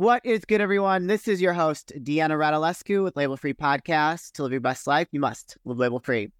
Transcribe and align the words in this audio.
What 0.00 0.24
is 0.24 0.46
good, 0.46 0.62
everyone? 0.62 1.08
This 1.08 1.28
is 1.28 1.42
your 1.42 1.52
host, 1.52 1.92
Deanna 1.94 2.30
Radulescu 2.30 3.04
with 3.04 3.18
Label 3.18 3.36
Free 3.36 3.52
Podcast. 3.52 4.32
To 4.32 4.42
live 4.42 4.52
your 4.52 4.62
best 4.62 4.86
life, 4.86 5.08
you 5.12 5.20
must 5.20 5.58
live 5.66 5.76
label 5.76 6.00
free. 6.00 6.32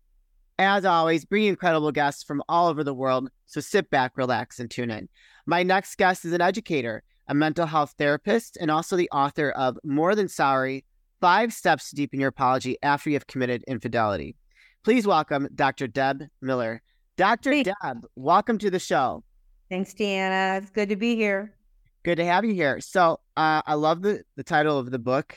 As 0.58 0.86
always, 0.86 1.26
bring 1.26 1.44
incredible 1.44 1.92
guests 1.92 2.22
from 2.22 2.42
all 2.48 2.68
over 2.68 2.82
the 2.82 2.94
world. 2.94 3.28
So 3.44 3.60
sit 3.60 3.90
back, 3.90 4.12
relax, 4.16 4.60
and 4.60 4.70
tune 4.70 4.90
in. 4.90 5.10
My 5.44 5.62
next 5.62 5.98
guest 5.98 6.24
is 6.24 6.32
an 6.32 6.40
educator, 6.40 7.02
a 7.28 7.34
mental 7.34 7.66
health 7.66 7.94
therapist, 7.98 8.56
and 8.58 8.70
also 8.70 8.96
the 8.96 9.10
author 9.10 9.50
of 9.50 9.78
More 9.84 10.14
Than 10.14 10.28
Sorry 10.28 10.86
Five 11.20 11.52
Steps 11.52 11.90
to 11.90 11.96
Deepen 11.96 12.18
Your 12.18 12.30
Apology 12.30 12.78
After 12.82 13.10
You 13.10 13.16
Have 13.16 13.26
Committed 13.26 13.62
Infidelity. 13.68 14.36
Please 14.84 15.06
welcome 15.06 15.46
Dr. 15.54 15.86
Deb 15.86 16.22
Miller. 16.40 16.80
Dr. 17.18 17.52
Hey. 17.52 17.64
Deb, 17.64 18.06
welcome 18.16 18.56
to 18.56 18.70
the 18.70 18.78
show. 18.78 19.22
Thanks, 19.68 19.92
Deanna. 19.92 20.62
It's 20.62 20.70
good 20.70 20.88
to 20.88 20.96
be 20.96 21.14
here. 21.14 21.54
Good 22.02 22.16
to 22.16 22.24
have 22.24 22.44
you 22.44 22.54
here. 22.54 22.80
So, 22.80 23.20
uh, 23.36 23.62
I 23.66 23.74
love 23.74 24.02
the, 24.02 24.22
the 24.36 24.42
title 24.42 24.78
of 24.78 24.90
the 24.90 24.98
book, 24.98 25.36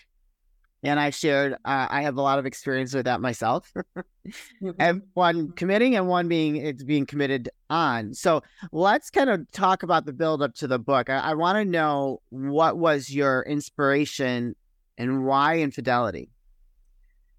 and 0.84 1.00
I 1.00 1.10
shared 1.10 1.54
uh, 1.54 1.88
I 1.90 2.04
have 2.04 2.18
a 2.18 2.22
lot 2.22 2.40
of 2.40 2.46
experience 2.46 2.94
with 2.94 3.06
that 3.06 3.22
myself. 3.22 3.72
and 4.80 5.02
one 5.14 5.52
committing 5.52 5.96
and 5.96 6.08
one 6.08 6.28
being 6.28 6.58
it's 6.58 6.84
being 6.84 7.06
committed 7.06 7.50
on. 7.70 8.14
So 8.14 8.44
let's 8.72 9.10
kind 9.10 9.30
of 9.30 9.50
talk 9.52 9.84
about 9.84 10.06
the 10.06 10.14
build 10.14 10.42
up 10.42 10.56
to 10.56 10.68
the 10.68 10.80
book. 10.80 11.10
I, 11.10 11.20
I 11.20 11.34
want 11.34 11.58
to 11.58 11.66
know 11.66 12.22
what 12.30 12.78
was 12.78 13.10
your 13.10 13.44
inspiration 13.44 14.56
and 14.98 15.26
why 15.26 15.60
infidelity. 15.60 16.30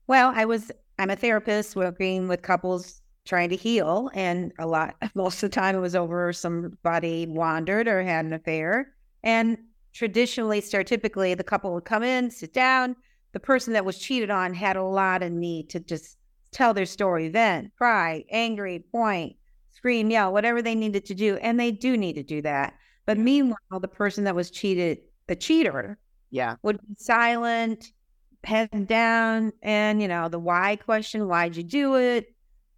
Well, 0.06 0.32
I 0.34 0.44
was 0.44 0.70
I'm 0.98 1.10
a 1.10 1.16
therapist 1.16 1.76
working 1.76 2.28
with 2.28 2.42
couples 2.42 3.00
trying 3.24 3.48
to 3.48 3.56
heal, 3.56 4.10
and 4.14 4.52
a 4.58 4.66
lot 4.66 4.96
most 5.14 5.42
of 5.42 5.50
the 5.50 5.54
time 5.54 5.76
it 5.76 5.80
was 5.80 5.94
over 5.94 6.32
somebody 6.32 7.26
wandered 7.26 7.88
or 7.88 8.02
had 8.02 8.24
an 8.24 8.32
affair. 8.32 8.93
And 9.24 9.58
traditionally, 9.92 10.60
stereotypically, 10.60 11.36
the 11.36 11.44
couple 11.44 11.74
would 11.74 11.84
come 11.84 12.04
in, 12.04 12.30
sit 12.30 12.52
down. 12.52 12.94
The 13.32 13.40
person 13.40 13.72
that 13.72 13.84
was 13.84 13.98
cheated 13.98 14.30
on 14.30 14.54
had 14.54 14.76
a 14.76 14.84
lot 14.84 15.22
of 15.24 15.32
need 15.32 15.70
to 15.70 15.80
just 15.80 16.16
tell 16.52 16.72
their 16.74 16.86
story, 16.86 17.28
then, 17.28 17.72
cry, 17.76 18.24
angry, 18.30 18.78
point, 18.92 19.36
scream, 19.72 20.10
yell, 20.10 20.32
whatever 20.32 20.62
they 20.62 20.76
needed 20.76 21.04
to 21.06 21.14
do. 21.14 21.36
And 21.38 21.58
they 21.58 21.72
do 21.72 21.96
need 21.96 22.14
to 22.14 22.22
do 22.22 22.42
that. 22.42 22.74
But 23.06 23.18
meanwhile, 23.18 23.80
the 23.80 23.88
person 23.88 24.24
that 24.24 24.36
was 24.36 24.50
cheated, 24.50 24.98
the 25.26 25.36
cheater, 25.36 25.98
Yeah. 26.30 26.56
would 26.62 26.80
be 26.86 26.94
silent, 26.98 27.92
head 28.44 28.86
down, 28.86 29.52
and 29.62 30.02
you 30.02 30.08
know, 30.08 30.28
the 30.28 30.38
why 30.38 30.76
question, 30.76 31.28
why'd 31.28 31.56
you 31.56 31.62
do 31.64 31.96
it? 31.96 32.33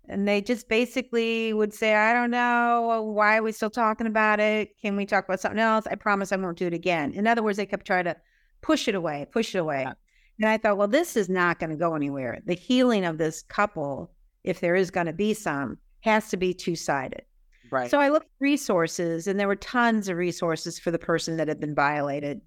And 0.09 0.27
they 0.27 0.41
just 0.41 0.69
basically 0.69 1.53
would 1.53 1.75
say, 1.75 1.95
I 1.95 2.12
don't 2.12 2.31
know. 2.31 3.03
Why 3.12 3.39
are 3.39 3.43
we 3.43 3.53
still 3.53 3.71
talking 3.71 4.07
about 4.07 4.39
it? 4.39 4.71
Can 4.81 4.97
we 4.97 5.05
talk 5.05 5.25
about 5.25 5.41
something 5.41 5.59
else? 5.59 5.87
I 5.91 5.97
promise 5.97 6.33
I 6.33 6.37
won't 6.37 6.59
do 6.59 6.69
it 6.69 6.75
again. 6.75 7.12
In 7.12 7.27
other 7.27 7.43
words, 7.43 7.57
they 7.57 7.67
kept 7.67 7.87
trying 7.87 8.05
to 8.05 8.17
push 8.62 8.87
it 8.89 8.95
away, 8.95 9.27
push 9.33 9.55
it 9.55 9.59
away. 9.59 9.83
Yeah. 9.83 9.95
And 10.39 10.49
I 10.49 10.59
thought, 10.59 10.77
well, 10.77 10.89
this 10.89 11.17
is 11.17 11.29
not 11.29 11.59
going 11.59 11.71
to 11.71 11.77
go 11.77 11.95
anywhere. 11.95 12.41
The 12.47 12.55
healing 12.55 13.05
of 13.05 13.19
this 13.19 13.43
couple, 13.43 14.12
if 14.45 14.61
there 14.61 14.77
is 14.77 14.91
going 14.91 15.07
to 15.07 15.12
be 15.12 15.34
some, 15.34 15.79
has 16.01 16.29
to 16.31 16.37
be 16.37 16.55
two 16.55 16.77
sided. 16.77 17.23
Right. 17.71 17.91
So 17.91 17.99
I 17.99 18.11
looked 18.11 18.27
at 18.27 18.41
resources, 18.41 19.27
and 19.27 19.41
there 19.41 19.49
were 19.49 19.57
tons 19.57 20.09
of 20.09 20.17
resources 20.17 20.79
for 20.79 20.91
the 20.91 20.99
person 20.99 21.37
that 21.39 21.49
had 21.49 21.61
been 21.61 21.75
violated, 21.75 22.41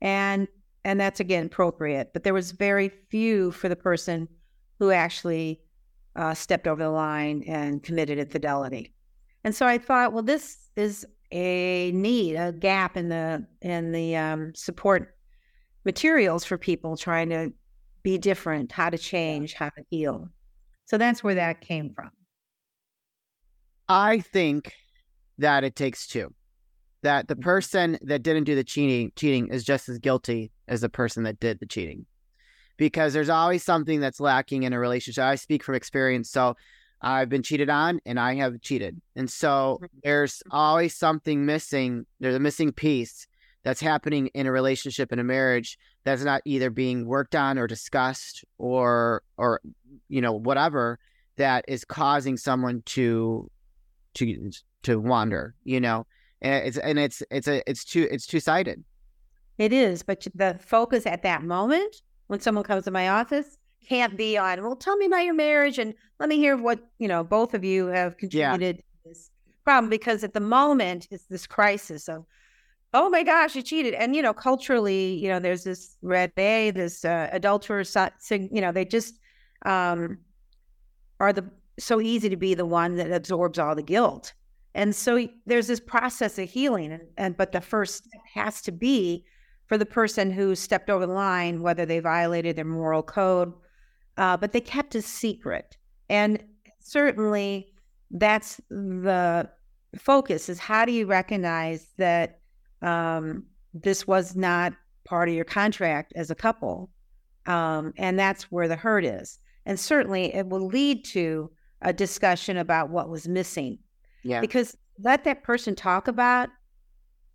and 0.00 0.48
and 0.84 1.00
that's 1.00 1.20
again 1.20 1.46
appropriate. 1.46 2.12
But 2.12 2.24
there 2.24 2.34
was 2.34 2.52
very 2.52 2.88
few 3.10 3.50
for 3.52 3.68
the 3.68 3.76
person 3.76 4.28
who 4.78 4.90
actually 4.90 5.60
uh, 6.16 6.34
stepped 6.34 6.66
over 6.66 6.82
the 6.82 6.90
line 6.90 7.42
and 7.46 7.82
committed 7.82 8.18
infidelity. 8.18 8.92
And 9.44 9.54
so 9.54 9.66
I 9.66 9.78
thought, 9.78 10.12
well, 10.12 10.22
this 10.22 10.70
is 10.76 11.06
a 11.30 11.90
need, 11.92 12.36
a 12.36 12.52
gap 12.52 12.96
in 12.96 13.08
the 13.08 13.46
in 13.60 13.92
the 13.92 14.16
um, 14.16 14.54
support 14.54 15.16
materials 15.84 16.44
for 16.44 16.56
people 16.56 16.96
trying 16.96 17.28
to 17.30 17.52
be 18.02 18.18
different, 18.18 18.70
how 18.72 18.90
to 18.90 18.98
change, 18.98 19.54
how 19.54 19.70
to 19.70 19.82
heal. 19.90 20.28
So 20.86 20.98
that's 20.98 21.24
where 21.24 21.34
that 21.34 21.60
came 21.60 21.92
from. 21.94 22.10
I 23.88 24.20
think 24.20 24.72
that 25.38 25.64
it 25.64 25.76
takes 25.76 26.06
two. 26.06 26.32
That 27.02 27.28
the 27.28 27.36
person 27.36 27.98
that 28.02 28.22
didn't 28.22 28.44
do 28.44 28.54
the 28.54 28.64
cheating 28.64 29.12
cheating 29.14 29.48
is 29.48 29.64
just 29.64 29.88
as 29.90 29.98
guilty 29.98 30.52
as 30.68 30.80
the 30.80 30.88
person 30.88 31.24
that 31.24 31.38
did 31.38 31.60
the 31.60 31.66
cheating. 31.66 32.06
Because 32.76 33.12
there's 33.12 33.28
always 33.28 33.62
something 33.62 34.00
that's 34.00 34.20
lacking 34.20 34.64
in 34.64 34.72
a 34.72 34.78
relationship. 34.78 35.22
I 35.22 35.36
speak 35.36 35.62
from 35.62 35.76
experience. 35.76 36.30
So 36.30 36.56
I've 37.00 37.28
been 37.28 37.42
cheated 37.42 37.70
on 37.70 38.00
and 38.04 38.18
I 38.18 38.34
have 38.34 38.60
cheated. 38.62 39.00
And 39.14 39.30
so 39.30 39.78
mm-hmm. 39.80 39.98
there's 40.02 40.42
always 40.50 40.96
something 40.96 41.46
missing. 41.46 42.06
There's 42.18 42.34
a 42.34 42.40
missing 42.40 42.72
piece 42.72 43.26
that's 43.64 43.80
happening 43.80 44.28
in 44.28 44.46
a 44.46 44.52
relationship 44.52 45.12
in 45.12 45.18
a 45.18 45.24
marriage 45.24 45.78
that's 46.04 46.22
not 46.22 46.42
either 46.44 46.70
being 46.70 47.06
worked 47.06 47.34
on 47.34 47.58
or 47.58 47.66
discussed 47.66 48.44
or 48.58 49.22
or 49.36 49.60
you 50.08 50.20
know 50.20 50.32
whatever 50.32 50.98
that 51.36 51.64
is 51.66 51.84
causing 51.84 52.36
someone 52.36 52.82
to 52.84 53.50
to 54.12 54.50
to 54.82 55.00
wander 55.00 55.54
you 55.64 55.80
know 55.80 56.06
and 56.42 56.66
it's 56.66 56.76
and 56.76 56.98
it's 56.98 57.22
it's 57.30 57.48
a 57.48 57.68
it's 57.68 57.84
two 57.84 58.06
it's 58.10 58.26
two 58.26 58.38
sided 58.38 58.84
It 59.56 59.72
is, 59.72 60.02
but 60.02 60.26
the 60.34 60.58
focus 60.60 61.06
at 61.06 61.22
that 61.22 61.42
moment 61.42 62.02
when 62.34 62.40
someone 62.40 62.64
comes 62.64 62.82
to 62.82 62.90
my 62.90 63.10
office 63.10 63.58
can't 63.88 64.16
be 64.16 64.36
on, 64.36 64.60
well, 64.60 64.74
tell 64.74 64.96
me 64.96 65.06
about 65.06 65.24
your 65.24 65.34
marriage 65.34 65.78
and 65.78 65.94
let 66.18 66.28
me 66.28 66.36
hear 66.36 66.56
what, 66.56 66.80
you 66.98 67.06
know, 67.06 67.22
both 67.22 67.54
of 67.54 67.62
you 67.62 67.86
have 67.86 68.16
contributed 68.16 68.78
to 68.78 68.82
this 69.04 69.30
problem. 69.62 69.88
Because 69.88 70.24
at 70.24 70.34
the 70.34 70.40
moment, 70.40 71.06
it's 71.12 71.26
this 71.26 71.46
crisis 71.46 72.08
of, 72.08 72.24
oh 72.92 73.08
my 73.08 73.22
gosh, 73.22 73.54
you 73.54 73.62
cheated. 73.62 73.94
And, 73.94 74.16
you 74.16 74.22
know, 74.22 74.32
culturally, 74.32 75.14
you 75.14 75.28
know, 75.28 75.38
there's 75.38 75.62
this 75.62 75.96
red 76.02 76.32
A, 76.36 76.72
this 76.72 77.04
uh, 77.04 77.28
adulterer, 77.30 77.84
so- 77.84 78.10
you 78.28 78.60
know, 78.60 78.72
they 78.72 78.84
just 78.84 79.20
um, 79.64 80.18
are 81.20 81.32
the 81.32 81.48
so 81.78 82.00
easy 82.00 82.28
to 82.28 82.36
be 82.36 82.54
the 82.54 82.66
one 82.66 82.96
that 82.96 83.12
absorbs 83.12 83.60
all 83.60 83.76
the 83.76 83.82
guilt. 83.82 84.32
And 84.74 84.96
so 84.96 85.28
there's 85.46 85.68
this 85.68 85.78
process 85.78 86.36
of 86.36 86.50
healing. 86.50 86.90
And, 86.90 87.02
and 87.16 87.36
but 87.36 87.52
the 87.52 87.60
first 87.60 88.06
step 88.06 88.22
has 88.34 88.60
to 88.62 88.72
be 88.72 89.24
for 89.66 89.78
the 89.78 89.86
person 89.86 90.30
who 90.30 90.54
stepped 90.54 90.90
over 90.90 91.06
the 91.06 91.12
line, 91.12 91.62
whether 91.62 91.86
they 91.86 92.00
violated 92.00 92.56
their 92.56 92.64
moral 92.64 93.02
code, 93.02 93.52
uh, 94.16 94.36
but 94.36 94.52
they 94.52 94.60
kept 94.60 94.94
a 94.94 95.02
secret. 95.02 95.76
And 96.08 96.42
certainly 96.80 97.72
that's 98.10 98.60
the 98.68 99.48
focus 99.98 100.48
is 100.48 100.58
how 100.58 100.84
do 100.84 100.92
you 100.92 101.06
recognize 101.06 101.88
that 101.96 102.40
um, 102.82 103.44
this 103.72 104.06
was 104.06 104.36
not 104.36 104.74
part 105.04 105.28
of 105.28 105.34
your 105.34 105.44
contract 105.44 106.12
as 106.16 106.30
a 106.30 106.34
couple? 106.34 106.90
Um, 107.46 107.92
and 107.96 108.18
that's 108.18 108.44
where 108.44 108.68
the 108.68 108.76
hurt 108.76 109.04
is. 109.04 109.38
And 109.66 109.80
certainly 109.80 110.34
it 110.34 110.46
will 110.46 110.66
lead 110.66 111.04
to 111.06 111.50
a 111.84 111.92
discussion 111.92 112.56
about 112.56 112.90
what 112.90 113.08
was 113.08 113.28
missing 113.28 113.78
yeah 114.24 114.40
because 114.40 114.76
let 114.98 115.22
that 115.24 115.42
person 115.42 115.74
talk 115.74 116.08
about 116.08 116.48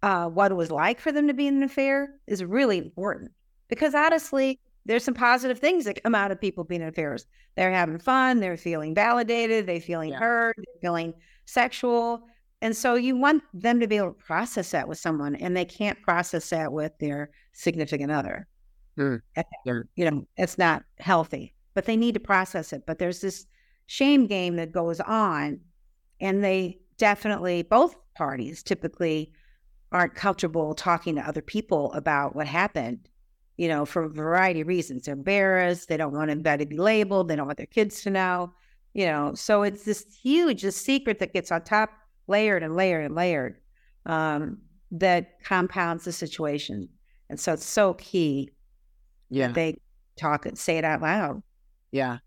uh, 0.01 0.27
what 0.27 0.51
it 0.51 0.55
was 0.55 0.71
like 0.71 0.99
for 0.99 1.11
them 1.11 1.27
to 1.27 1.33
be 1.33 1.47
in 1.47 1.57
an 1.57 1.63
affair 1.63 2.15
is 2.27 2.43
really 2.43 2.77
important. 2.77 3.31
Because 3.67 3.93
honestly, 3.93 4.59
there's 4.85 5.03
some 5.03 5.13
positive 5.13 5.59
things 5.59 5.85
that 5.85 6.01
come 6.03 6.15
out 6.15 6.31
of 6.31 6.41
people 6.41 6.63
being 6.63 6.81
in 6.81 6.87
affairs. 6.87 7.25
They're 7.55 7.71
having 7.71 7.99
fun, 7.99 8.39
they're 8.39 8.57
feeling 8.57 8.95
validated, 8.95 9.65
they're 9.65 9.81
feeling 9.81 10.09
Yeah. 10.11 10.19
heard, 10.19 10.55
they're 10.57 10.81
feeling 10.81 11.13
sexual. 11.45 12.23
And 12.61 12.75
so 12.75 12.95
you 12.95 13.15
want 13.17 13.43
them 13.53 13.79
to 13.79 13.87
be 13.87 13.97
able 13.97 14.13
to 14.13 14.23
process 14.23 14.71
that 14.71 14.87
with 14.87 14.97
someone, 14.97 15.35
and 15.35 15.55
they 15.55 15.65
can't 15.65 16.01
process 16.01 16.49
that 16.49 16.71
with 16.71 16.97
their 16.99 17.29
significant 17.53 18.11
other. 18.11 18.47
Hmm. 18.97 19.15
You 19.65 19.85
know, 19.97 20.27
it's 20.37 20.57
not 20.57 20.83
healthy, 20.99 21.53
but 21.73 21.85
they 21.85 21.95
need 21.95 22.15
to 22.15 22.19
process 22.19 22.73
it. 22.73 22.85
But 22.85 22.99
there's 22.99 23.21
this 23.21 23.45
shame 23.85 24.27
game 24.27 24.55
that 24.57 24.71
goes 24.71 24.99
on, 24.99 25.61
and 26.19 26.43
they 26.43 26.79
definitely, 26.97 27.63
both 27.63 27.95
parties 28.15 28.61
typically 28.61 29.31
aren't 29.91 30.15
comfortable 30.15 30.73
talking 30.73 31.15
to 31.15 31.27
other 31.27 31.41
people 31.41 31.91
about 31.93 32.35
what 32.35 32.47
happened, 32.47 33.09
you 33.57 33.67
know, 33.67 33.85
for 33.85 34.03
a 34.03 34.09
variety 34.09 34.61
of 34.61 34.67
reasons. 34.67 35.05
They're 35.05 35.15
embarrassed. 35.15 35.89
They 35.89 35.97
don't 35.97 36.13
want 36.13 36.29
anybody 36.29 36.65
to 36.65 36.69
be 36.69 36.77
labeled. 36.77 37.27
They 37.27 37.35
don't 37.35 37.47
want 37.47 37.57
their 37.57 37.65
kids 37.65 38.01
to 38.03 38.09
know, 38.09 38.53
you 38.93 39.05
know. 39.05 39.33
So 39.33 39.63
it's 39.63 39.83
this 39.83 40.05
huge 40.21 40.61
this 40.61 40.77
secret 40.77 41.19
that 41.19 41.33
gets 41.33 41.51
on 41.51 41.63
top, 41.63 41.89
layered 42.27 42.63
and 42.63 42.75
layered 42.75 43.05
and 43.05 43.15
layered, 43.15 43.57
um, 44.05 44.59
that 44.91 45.43
compounds 45.43 46.05
the 46.05 46.11
situation. 46.11 46.89
And 47.29 47.39
so 47.39 47.53
it's 47.53 47.65
so 47.65 47.95
key 47.95 48.49
yeah 49.29 49.47
that 49.47 49.55
they 49.55 49.79
talk 50.17 50.45
and 50.45 50.57
say 50.57 50.77
it 50.77 50.83
out 50.83 51.01
loud. 51.01 51.41
yeah 51.91 52.17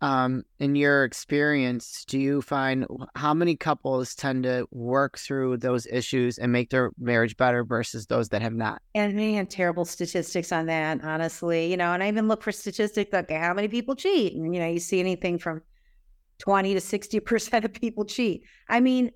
um 0.00 0.44
in 0.58 0.76
your 0.76 1.04
experience 1.04 2.04
do 2.04 2.18
you 2.18 2.40
find 2.40 2.86
how 3.14 3.34
many 3.34 3.56
couples 3.56 4.14
tend 4.14 4.44
to 4.44 4.66
work 4.70 5.18
through 5.18 5.56
those 5.56 5.86
issues 5.86 6.38
and 6.38 6.52
make 6.52 6.70
their 6.70 6.92
marriage 6.98 7.36
better 7.36 7.64
versus 7.64 8.06
those 8.06 8.28
that 8.28 8.42
have 8.42 8.54
not 8.54 8.80
And 8.94 9.16
we 9.16 9.34
have 9.34 9.48
terrible 9.48 9.84
statistics 9.84 10.52
on 10.52 10.66
that, 10.66 11.02
honestly. 11.04 11.70
You 11.70 11.76
know, 11.76 11.92
and 11.92 12.02
I 12.02 12.08
even 12.08 12.28
look 12.28 12.42
for 12.42 12.52
statistics 12.52 13.12
like 13.12 13.30
how 13.30 13.54
many 13.54 13.68
people 13.68 13.94
cheat. 13.94 14.34
And, 14.34 14.54
you 14.54 14.60
know, 14.60 14.68
you 14.68 14.80
see 14.80 15.00
anything 15.00 15.38
from 15.38 15.62
20 16.38 16.74
to 16.74 16.80
60% 16.80 17.64
of 17.64 17.72
people 17.72 18.04
cheat. 18.04 18.42
I 18.68 18.80
mean, 18.80 19.12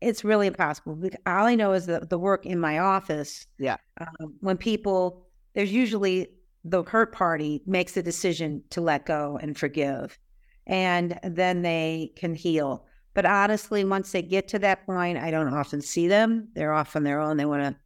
it's 0.00 0.24
really 0.24 0.46
impossible. 0.46 0.98
All 1.26 1.46
I 1.46 1.54
know 1.54 1.72
is 1.72 1.86
that 1.86 2.10
the 2.10 2.18
work 2.18 2.44
in 2.44 2.58
my 2.58 2.78
office. 2.78 3.46
Yeah. 3.58 3.76
Um, 4.00 4.34
when 4.40 4.56
people, 4.56 5.26
there's 5.54 5.72
usually 5.72 6.28
the 6.70 6.82
hurt 6.82 7.12
party 7.12 7.62
makes 7.66 7.96
a 7.96 8.02
decision 8.02 8.62
to 8.70 8.80
let 8.80 9.06
go 9.06 9.38
and 9.40 9.56
forgive, 9.56 10.18
and 10.66 11.18
then 11.22 11.62
they 11.62 12.12
can 12.16 12.34
heal. 12.34 12.86
But 13.14 13.24
honestly, 13.24 13.84
once 13.84 14.12
they 14.12 14.22
get 14.22 14.48
to 14.48 14.58
that 14.58 14.84
point, 14.84 15.18
I 15.18 15.30
don't 15.30 15.54
often 15.54 15.80
see 15.80 16.08
them. 16.08 16.48
They're 16.54 16.72
off 16.72 16.96
on 16.96 17.04
their 17.04 17.20
own. 17.20 17.36
They 17.36 17.46
want 17.46 17.62
to, 17.62 17.76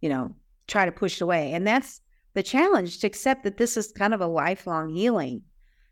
you 0.00 0.08
know, 0.10 0.34
try 0.66 0.84
to 0.84 0.92
push 0.92 1.16
it 1.16 1.24
away. 1.24 1.52
And 1.52 1.66
that's 1.66 2.00
the 2.34 2.42
challenge 2.42 2.98
to 3.00 3.06
accept 3.06 3.44
that 3.44 3.56
this 3.56 3.76
is 3.76 3.92
kind 3.92 4.12
of 4.12 4.20
a 4.20 4.26
lifelong 4.26 4.94
healing, 4.94 5.42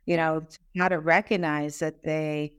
you 0.05 0.17
know, 0.17 0.45
how 0.77 0.89
to 0.89 0.99
recognize 0.99 1.79
that 1.79 2.03
they, 2.03 2.55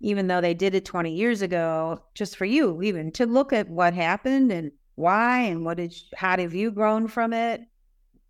even 0.00 0.26
though 0.26 0.40
they 0.40 0.54
did 0.54 0.74
it 0.74 0.84
20 0.84 1.14
years 1.14 1.42
ago, 1.42 2.00
just 2.14 2.36
for 2.36 2.46
you, 2.46 2.82
even 2.82 3.12
to 3.12 3.26
look 3.26 3.52
at 3.52 3.68
what 3.68 3.94
happened 3.94 4.50
and 4.50 4.72
why 4.96 5.40
and 5.40 5.64
what 5.64 5.76
did, 5.76 5.94
how 6.16 6.36
have 6.36 6.54
you 6.54 6.70
grown 6.70 7.06
from 7.06 7.32
it? 7.32 7.60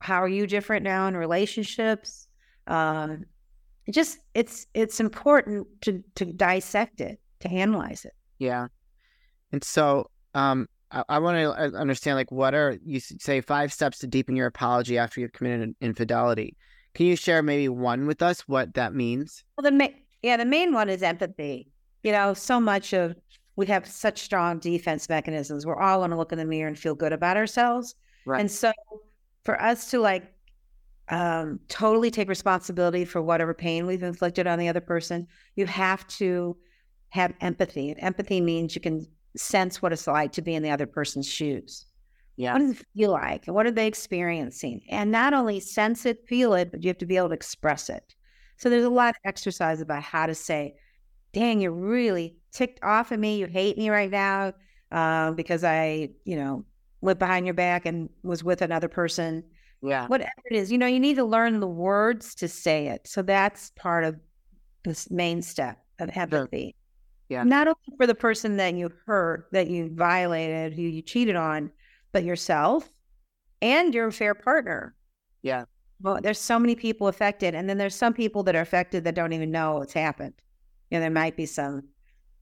How 0.04 0.22
are 0.22 0.28
you 0.28 0.46
different 0.46 0.84
now 0.84 1.08
in 1.08 1.16
relationships? 1.16 2.28
Um, 2.66 3.24
it 3.86 3.92
just, 3.92 4.18
it's, 4.34 4.66
it's 4.74 5.00
important 5.00 5.66
to, 5.80 6.04
to 6.16 6.26
dissect 6.26 7.00
it, 7.00 7.18
to 7.40 7.48
analyze 7.48 8.04
it. 8.04 8.12
Yeah. 8.38 8.68
And 9.50 9.64
so, 9.64 10.10
um, 10.34 10.68
I, 10.90 11.04
I 11.08 11.18
want 11.18 11.38
to 11.38 11.50
uh, 11.50 11.80
understand 11.80 12.16
like 12.16 12.30
what 12.30 12.54
are 12.54 12.76
you 12.84 13.00
say 13.00 13.40
five 13.40 13.72
steps 13.72 13.98
to 14.00 14.06
deepen 14.06 14.36
your 14.36 14.46
apology 14.46 14.98
after 14.98 15.20
you've 15.20 15.32
committed 15.32 15.74
infidelity. 15.80 16.56
Can 16.94 17.06
you 17.06 17.16
share 17.16 17.42
maybe 17.42 17.68
one 17.68 18.06
with 18.06 18.22
us 18.22 18.40
what 18.42 18.74
that 18.74 18.94
means? 18.94 19.42
Well, 19.56 19.64
the 19.64 19.72
ma- 19.72 19.88
yeah, 20.22 20.36
the 20.36 20.44
main 20.44 20.72
one 20.72 20.88
is 20.88 21.02
empathy. 21.02 21.68
You 22.02 22.12
know, 22.12 22.34
so 22.34 22.60
much 22.60 22.92
of 22.92 23.16
we 23.56 23.66
have 23.66 23.86
such 23.86 24.20
strong 24.20 24.58
defense 24.58 25.08
mechanisms. 25.08 25.66
We're 25.66 25.80
all 25.80 25.98
going 25.98 26.10
to 26.10 26.16
look 26.16 26.32
in 26.32 26.38
the 26.38 26.44
mirror 26.44 26.68
and 26.68 26.78
feel 26.78 26.94
good 26.94 27.12
about 27.12 27.36
ourselves. 27.36 27.94
Right. 28.26 28.40
And 28.40 28.50
so 28.50 28.72
for 29.44 29.60
us 29.60 29.90
to 29.90 30.00
like 30.00 30.24
um, 31.08 31.60
totally 31.68 32.10
take 32.10 32.28
responsibility 32.28 33.04
for 33.04 33.20
whatever 33.20 33.54
pain 33.54 33.86
we've 33.86 34.02
inflicted 34.02 34.46
on 34.46 34.58
the 34.58 34.68
other 34.68 34.80
person, 34.80 35.26
you 35.54 35.66
have 35.66 36.06
to 36.08 36.56
have 37.10 37.32
empathy. 37.40 37.90
And 37.90 38.02
empathy 38.02 38.40
means 38.40 38.74
you 38.74 38.80
can 38.80 39.06
sense 39.36 39.82
what 39.82 39.92
it's 39.92 40.06
like 40.06 40.32
to 40.32 40.42
be 40.42 40.54
in 40.54 40.62
the 40.62 40.70
other 40.70 40.86
person's 40.86 41.28
shoes. 41.28 41.86
Yeah. 42.36 42.54
What 42.54 42.60
does 42.60 42.80
it 42.80 42.86
feel 42.96 43.10
like? 43.10 43.46
And 43.46 43.54
what 43.54 43.66
are 43.66 43.70
they 43.70 43.86
experiencing? 43.86 44.80
And 44.90 45.12
not 45.12 45.34
only 45.34 45.60
sense 45.60 46.04
it, 46.04 46.26
feel 46.26 46.54
it, 46.54 46.72
but 46.72 46.82
you 46.82 46.88
have 46.88 46.98
to 46.98 47.06
be 47.06 47.16
able 47.16 47.28
to 47.28 47.34
express 47.34 47.88
it. 47.88 48.14
So 48.56 48.68
there's 48.68 48.84
a 48.84 48.90
lot 48.90 49.10
of 49.10 49.20
exercise 49.24 49.80
about 49.80 50.02
how 50.02 50.26
to 50.26 50.34
say, 50.34 50.74
dang, 51.32 51.60
you're 51.60 51.70
really 51.70 52.36
ticked 52.52 52.82
off 52.82 53.12
at 53.12 53.20
me. 53.20 53.36
You 53.38 53.46
hate 53.46 53.76
me 53.76 53.90
right 53.90 54.10
now 54.10 54.52
uh, 54.90 55.32
because 55.32 55.64
I, 55.64 56.10
you 56.24 56.36
know, 56.36 56.64
went 57.04 57.18
behind 57.18 57.46
your 57.46 57.54
back 57.54 57.84
and 57.86 58.08
was 58.22 58.42
with 58.42 58.62
another 58.62 58.88
person. 58.88 59.44
Yeah. 59.82 60.06
Whatever 60.06 60.32
it 60.50 60.56
is, 60.56 60.72
you 60.72 60.78
know, 60.78 60.86
you 60.86 60.98
need 60.98 61.16
to 61.16 61.24
learn 61.24 61.60
the 61.60 61.68
words 61.68 62.34
to 62.36 62.48
say 62.48 62.88
it. 62.88 63.06
So 63.06 63.20
that's 63.20 63.70
part 63.76 64.04
of 64.04 64.16
this 64.84 65.10
main 65.10 65.42
step 65.42 65.78
of 65.98 66.10
empathy. 66.16 66.74
Yeah. 67.28 67.42
Not 67.42 67.68
only 67.68 67.96
for 67.98 68.06
the 68.06 68.14
person 68.14 68.56
that 68.56 68.74
you 68.74 68.90
hurt, 69.06 69.48
that 69.52 69.68
you 69.68 69.90
violated, 69.94 70.72
who 70.72 70.82
you 70.82 71.02
cheated 71.02 71.36
on, 71.36 71.70
but 72.12 72.24
yourself 72.24 72.90
and 73.60 73.94
your 73.94 74.10
fair 74.10 74.34
partner. 74.34 74.94
Yeah. 75.42 75.64
Well, 76.00 76.20
there's 76.22 76.40
so 76.40 76.58
many 76.58 76.74
people 76.74 77.08
affected. 77.08 77.54
And 77.54 77.68
then 77.68 77.76
there's 77.76 77.94
some 77.94 78.14
people 78.14 78.42
that 78.44 78.56
are 78.56 78.62
affected 78.62 79.04
that 79.04 79.14
don't 79.14 79.34
even 79.34 79.50
know 79.50 79.82
it's 79.82 79.92
happened. 79.92 80.34
You 80.90 80.98
know, 80.98 81.02
there 81.02 81.10
might 81.10 81.36
be 81.36 81.46
some 81.46 81.82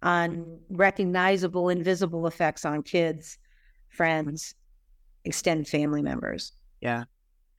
unrecognizable, 0.02 1.68
invisible 1.68 2.26
effects 2.28 2.64
on 2.64 2.82
kids, 2.82 3.38
friends, 3.92 4.54
extended 5.24 5.68
family 5.68 6.02
members. 6.02 6.52
Yeah. 6.80 7.04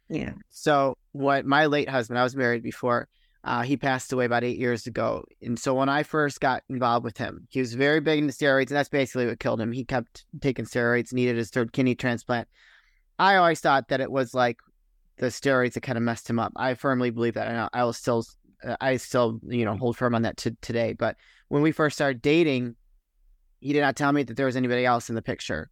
Yeah. 0.09 0.33
So, 0.49 0.97
what 1.13 1.45
my 1.45 1.65
late 1.67 1.89
husband, 1.89 2.19
I 2.19 2.23
was 2.23 2.35
married 2.35 2.63
before, 2.63 3.07
uh, 3.43 3.61
he 3.61 3.75
passed 3.75 4.13
away 4.13 4.25
about 4.25 4.43
eight 4.43 4.57
years 4.57 4.87
ago. 4.87 5.25
And 5.41 5.59
so 5.59 5.73
when 5.73 5.89
I 5.89 6.03
first 6.03 6.39
got 6.39 6.63
involved 6.69 7.03
with 7.03 7.17
him, 7.17 7.47
he 7.49 7.59
was 7.59 7.73
very 7.73 7.99
big 7.99 8.19
into 8.19 8.33
steroids, 8.33 8.67
and 8.67 8.77
that's 8.77 8.89
basically 8.89 9.25
what 9.25 9.39
killed 9.39 9.59
him. 9.59 9.71
He 9.71 9.83
kept 9.83 10.25
taking 10.39 10.65
steroids, 10.65 11.11
needed 11.11 11.35
his 11.35 11.49
third 11.49 11.73
kidney 11.73 11.95
transplant. 11.95 12.47
I 13.19 13.35
always 13.35 13.59
thought 13.59 13.89
that 13.89 14.01
it 14.01 14.11
was 14.11 14.33
like 14.33 14.57
the 15.17 15.27
steroids 15.27 15.73
that 15.73 15.81
kind 15.81 15.97
of 15.97 16.03
messed 16.03 16.29
him 16.29 16.39
up. 16.39 16.53
I 16.55 16.73
firmly 16.75 17.09
believe 17.09 17.33
that, 17.33 17.47
and 17.47 17.69
I 17.73 17.83
will 17.83 17.93
still, 17.93 18.25
uh, 18.63 18.77
I 18.79 18.95
still, 18.97 19.39
you 19.47 19.65
know, 19.65 19.75
hold 19.75 19.97
firm 19.97 20.15
on 20.15 20.21
that 20.21 20.37
to 20.37 20.51
today. 20.61 20.93
But 20.93 21.17
when 21.49 21.61
we 21.61 21.73
first 21.73 21.97
started 21.97 22.21
dating, 22.21 22.75
he 23.59 23.73
did 23.73 23.81
not 23.81 23.97
tell 23.97 24.11
me 24.11 24.23
that 24.23 24.37
there 24.37 24.45
was 24.45 24.55
anybody 24.55 24.85
else 24.85 25.09
in 25.09 25.15
the 25.15 25.21
picture. 25.21 25.69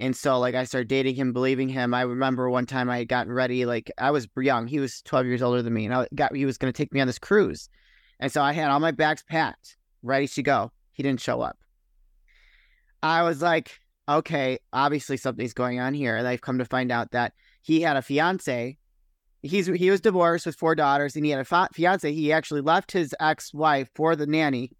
And 0.00 0.14
so, 0.14 0.38
like, 0.38 0.54
I 0.54 0.64
started 0.64 0.88
dating 0.88 1.16
him, 1.16 1.32
believing 1.32 1.68
him. 1.68 1.92
I 1.92 2.02
remember 2.02 2.48
one 2.48 2.66
time 2.66 2.88
I 2.88 2.98
had 2.98 3.08
gotten 3.08 3.32
ready, 3.32 3.66
like, 3.66 3.90
I 3.98 4.12
was 4.12 4.28
young. 4.36 4.68
He 4.68 4.78
was 4.78 5.02
12 5.02 5.26
years 5.26 5.42
older 5.42 5.60
than 5.60 5.74
me, 5.74 5.86
and 5.86 5.94
I 5.94 6.06
got 6.14 6.34
he 6.34 6.44
was 6.44 6.56
going 6.56 6.72
to 6.72 6.76
take 6.76 6.92
me 6.92 7.00
on 7.00 7.08
this 7.08 7.18
cruise. 7.18 7.68
And 8.20 8.30
so 8.30 8.42
I 8.42 8.52
had 8.52 8.70
all 8.70 8.80
my 8.80 8.92
bags 8.92 9.24
packed, 9.28 9.76
ready 10.02 10.28
to 10.28 10.42
go. 10.42 10.72
He 10.92 11.02
didn't 11.02 11.20
show 11.20 11.40
up. 11.40 11.58
I 13.02 13.22
was 13.22 13.42
like, 13.42 13.80
okay, 14.08 14.58
obviously 14.72 15.16
something's 15.16 15.52
going 15.52 15.80
on 15.80 15.94
here. 15.94 16.16
And 16.16 16.26
I've 16.26 16.40
come 16.40 16.58
to 16.58 16.64
find 16.64 16.90
out 16.90 17.12
that 17.12 17.32
he 17.62 17.80
had 17.80 17.96
a 17.96 18.02
fiance. 18.02 18.78
He's 19.42 19.66
he 19.66 19.90
was 19.90 20.00
divorced 20.00 20.46
with 20.46 20.56
four 20.56 20.74
daughters, 20.74 21.14
and 21.14 21.24
he 21.24 21.30
had 21.30 21.40
a 21.40 21.44
fa- 21.44 21.68
fiance. 21.72 22.12
He 22.12 22.32
actually 22.32 22.60
left 22.60 22.92
his 22.92 23.14
ex 23.20 23.52
wife 23.52 23.88
for 23.94 24.16
the 24.16 24.26
nanny. 24.26 24.72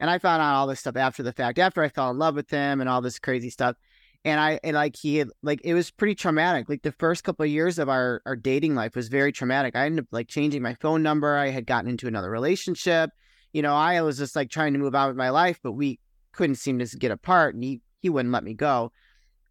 And 0.00 0.10
I 0.10 0.18
found 0.18 0.42
out 0.42 0.54
all 0.54 0.66
this 0.66 0.80
stuff 0.80 0.96
after 0.96 1.22
the 1.22 1.32
fact, 1.32 1.58
after 1.58 1.82
I 1.82 1.88
fell 1.88 2.10
in 2.10 2.18
love 2.18 2.34
with 2.34 2.50
him 2.50 2.80
and 2.80 2.88
all 2.88 3.00
this 3.00 3.18
crazy 3.18 3.50
stuff 3.50 3.76
and 4.24 4.40
I 4.40 4.58
and 4.64 4.74
like 4.74 4.96
he 4.96 5.16
had 5.16 5.28
like 5.42 5.60
it 5.64 5.74
was 5.74 5.90
pretty 5.90 6.14
traumatic. 6.14 6.68
Like 6.68 6.82
the 6.82 6.92
first 6.92 7.24
couple 7.24 7.44
of 7.44 7.50
years 7.50 7.78
of 7.78 7.88
our 7.88 8.22
our 8.24 8.36
dating 8.36 8.74
life 8.74 8.96
was 8.96 9.08
very 9.08 9.32
traumatic. 9.32 9.76
I 9.76 9.86
ended 9.86 10.04
up 10.04 10.08
like 10.12 10.28
changing 10.28 10.62
my 10.62 10.74
phone 10.74 11.02
number. 11.02 11.36
I 11.36 11.50
had 11.50 11.66
gotten 11.66 11.90
into 11.90 12.06
another 12.06 12.30
relationship. 12.30 13.10
You 13.52 13.62
know, 13.62 13.74
I 13.74 14.00
was 14.02 14.18
just 14.18 14.34
like 14.34 14.50
trying 14.50 14.72
to 14.72 14.78
move 14.78 14.94
on 14.94 15.08
with 15.08 15.16
my 15.16 15.30
life, 15.30 15.60
but 15.62 15.72
we 15.72 16.00
couldn't 16.32 16.56
seem 16.56 16.78
to 16.78 16.98
get 16.98 17.10
apart, 17.10 17.54
and 17.54 17.62
he 17.62 17.80
he 18.00 18.08
wouldn't 18.08 18.32
let 18.32 18.44
me 18.44 18.54
go. 18.54 18.92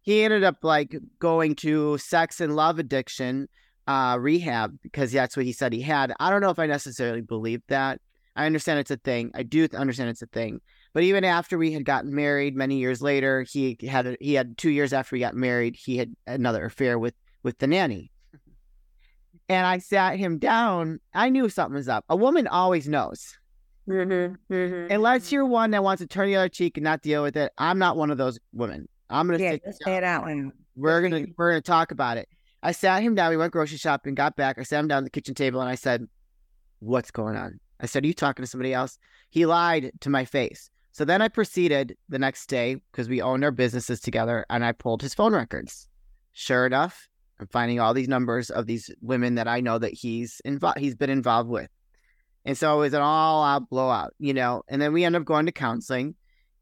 He 0.02 0.22
ended 0.22 0.44
up 0.44 0.56
like 0.62 0.96
going 1.18 1.54
to 1.56 1.96
sex 1.98 2.40
and 2.40 2.54
love 2.54 2.78
addiction 2.78 3.48
uh, 3.86 4.18
rehab 4.20 4.78
because 4.82 5.12
that's 5.12 5.36
what 5.36 5.46
he 5.46 5.52
said 5.52 5.72
he 5.72 5.80
had. 5.80 6.12
I 6.18 6.30
don't 6.30 6.40
know 6.40 6.50
if 6.50 6.58
I 6.58 6.66
necessarily 6.66 7.20
believe 7.20 7.62
that. 7.68 8.00
I 8.36 8.46
understand 8.46 8.80
it's 8.80 8.90
a 8.90 8.96
thing. 8.96 9.30
I 9.34 9.44
do 9.44 9.68
understand 9.74 10.10
it's 10.10 10.22
a 10.22 10.26
thing. 10.26 10.60
But 10.94 11.02
even 11.02 11.24
after 11.24 11.58
we 11.58 11.72
had 11.72 11.84
gotten 11.84 12.14
married, 12.14 12.56
many 12.56 12.78
years 12.78 13.02
later, 13.02 13.42
he 13.42 13.76
had 13.86 14.06
a, 14.06 14.16
he 14.20 14.34
had 14.34 14.56
two 14.56 14.70
years 14.70 14.92
after 14.92 15.16
we 15.16 15.20
got 15.20 15.34
married, 15.34 15.76
he 15.76 15.98
had 15.98 16.14
another 16.26 16.64
affair 16.64 16.98
with 16.98 17.14
with 17.42 17.58
the 17.58 17.66
nanny. 17.66 18.10
And 19.48 19.66
I 19.66 19.78
sat 19.78 20.18
him 20.18 20.38
down. 20.38 21.00
I 21.12 21.28
knew 21.28 21.50
something 21.50 21.74
was 21.74 21.88
up. 21.88 22.04
A 22.08 22.16
woman 22.16 22.46
always 22.46 22.88
knows. 22.88 23.36
Mm-hmm, 23.86 24.54
mm-hmm, 24.54 24.92
Unless 24.92 25.26
mm-hmm. 25.26 25.34
you're 25.34 25.44
one 25.44 25.72
that 25.72 25.84
wants 25.84 26.00
to 26.00 26.06
turn 26.06 26.28
the 26.28 26.36
other 26.36 26.48
cheek 26.48 26.78
and 26.78 26.84
not 26.84 27.02
deal 27.02 27.22
with 27.22 27.36
it, 27.36 27.52
I'm 27.58 27.78
not 27.78 27.98
one 27.98 28.10
of 28.10 28.16
those 28.16 28.38
women. 28.54 28.88
I'm 29.10 29.26
gonna 29.26 29.42
yeah, 29.42 29.56
say 29.84 29.96
it 29.96 30.04
out. 30.04 30.26
We're 30.76 31.02
gonna 31.02 31.26
we're 31.36 31.50
gonna 31.50 31.60
talk 31.60 31.90
about 31.90 32.16
it. 32.16 32.28
I 32.62 32.72
sat 32.72 33.02
him 33.02 33.14
down. 33.14 33.30
We 33.30 33.36
went 33.36 33.52
grocery 33.52 33.76
shopping, 33.78 34.14
got 34.14 34.36
back. 34.36 34.58
I 34.58 34.62
sat 34.62 34.78
him 34.78 34.88
down 34.88 34.98
at 34.98 35.04
the 35.04 35.10
kitchen 35.10 35.34
table, 35.34 35.60
and 35.60 35.68
I 35.68 35.74
said, 35.74 36.06
"What's 36.78 37.10
going 37.10 37.36
on?" 37.36 37.60
I 37.80 37.86
said, 37.86 38.04
Are 38.04 38.06
you 38.06 38.14
talking 38.14 38.42
to 38.42 38.50
somebody 38.50 38.72
else? 38.72 38.98
He 39.30 39.46
lied 39.46 39.92
to 40.00 40.10
my 40.10 40.24
face. 40.24 40.70
So 40.94 41.04
then 41.04 41.20
I 41.20 41.26
proceeded 41.26 41.96
the 42.08 42.20
next 42.20 42.46
day 42.46 42.76
because 42.92 43.08
we 43.08 43.20
owned 43.20 43.42
our 43.42 43.50
businesses 43.50 43.98
together 43.98 44.46
and 44.48 44.64
I 44.64 44.70
pulled 44.70 45.02
his 45.02 45.12
phone 45.12 45.34
records. 45.34 45.88
Sure 46.30 46.66
enough, 46.66 47.08
I'm 47.40 47.48
finding 47.48 47.80
all 47.80 47.94
these 47.94 48.06
numbers 48.06 48.48
of 48.48 48.66
these 48.66 48.88
women 49.00 49.34
that 49.34 49.48
I 49.48 49.60
know 49.60 49.76
that 49.76 49.92
he's 49.92 50.40
involved 50.44 50.78
he's 50.78 50.94
been 50.94 51.10
involved 51.10 51.50
with. 51.50 51.68
And 52.44 52.56
so 52.56 52.76
it 52.76 52.80
was 52.80 52.94
an 52.94 53.02
all 53.02 53.42
out 53.42 53.68
blowout, 53.68 54.14
you 54.20 54.32
know. 54.32 54.62
And 54.68 54.80
then 54.80 54.92
we 54.92 55.02
end 55.02 55.16
up 55.16 55.24
going 55.24 55.46
to 55.46 55.52
counseling 55.52 56.14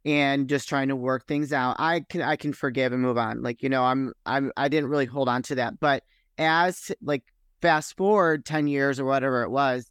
and 0.07 0.49
just 0.49 0.67
trying 0.67 0.89
to 0.89 0.97
work 0.97 1.27
things 1.27 1.53
out. 1.53 1.77
I 1.79 2.01
can 2.09 2.23
I 2.23 2.37
can 2.37 2.55
forgive 2.55 2.95
and 2.95 3.03
move 3.03 3.19
on. 3.19 3.43
Like, 3.43 3.62
you 3.62 3.69
know, 3.69 3.85
I'm 3.85 4.15
I'm 4.25 4.51
I 4.57 4.69
didn't 4.69 4.89
really 4.89 5.05
hold 5.05 5.29
on 5.29 5.43
to 5.43 5.57
that. 5.57 5.79
But 5.79 6.05
as 6.39 6.91
like 7.03 7.25
fast 7.61 7.99
forward 7.99 8.47
10 8.47 8.67
years 8.67 8.99
or 8.99 9.05
whatever 9.05 9.43
it 9.43 9.51
was, 9.51 9.91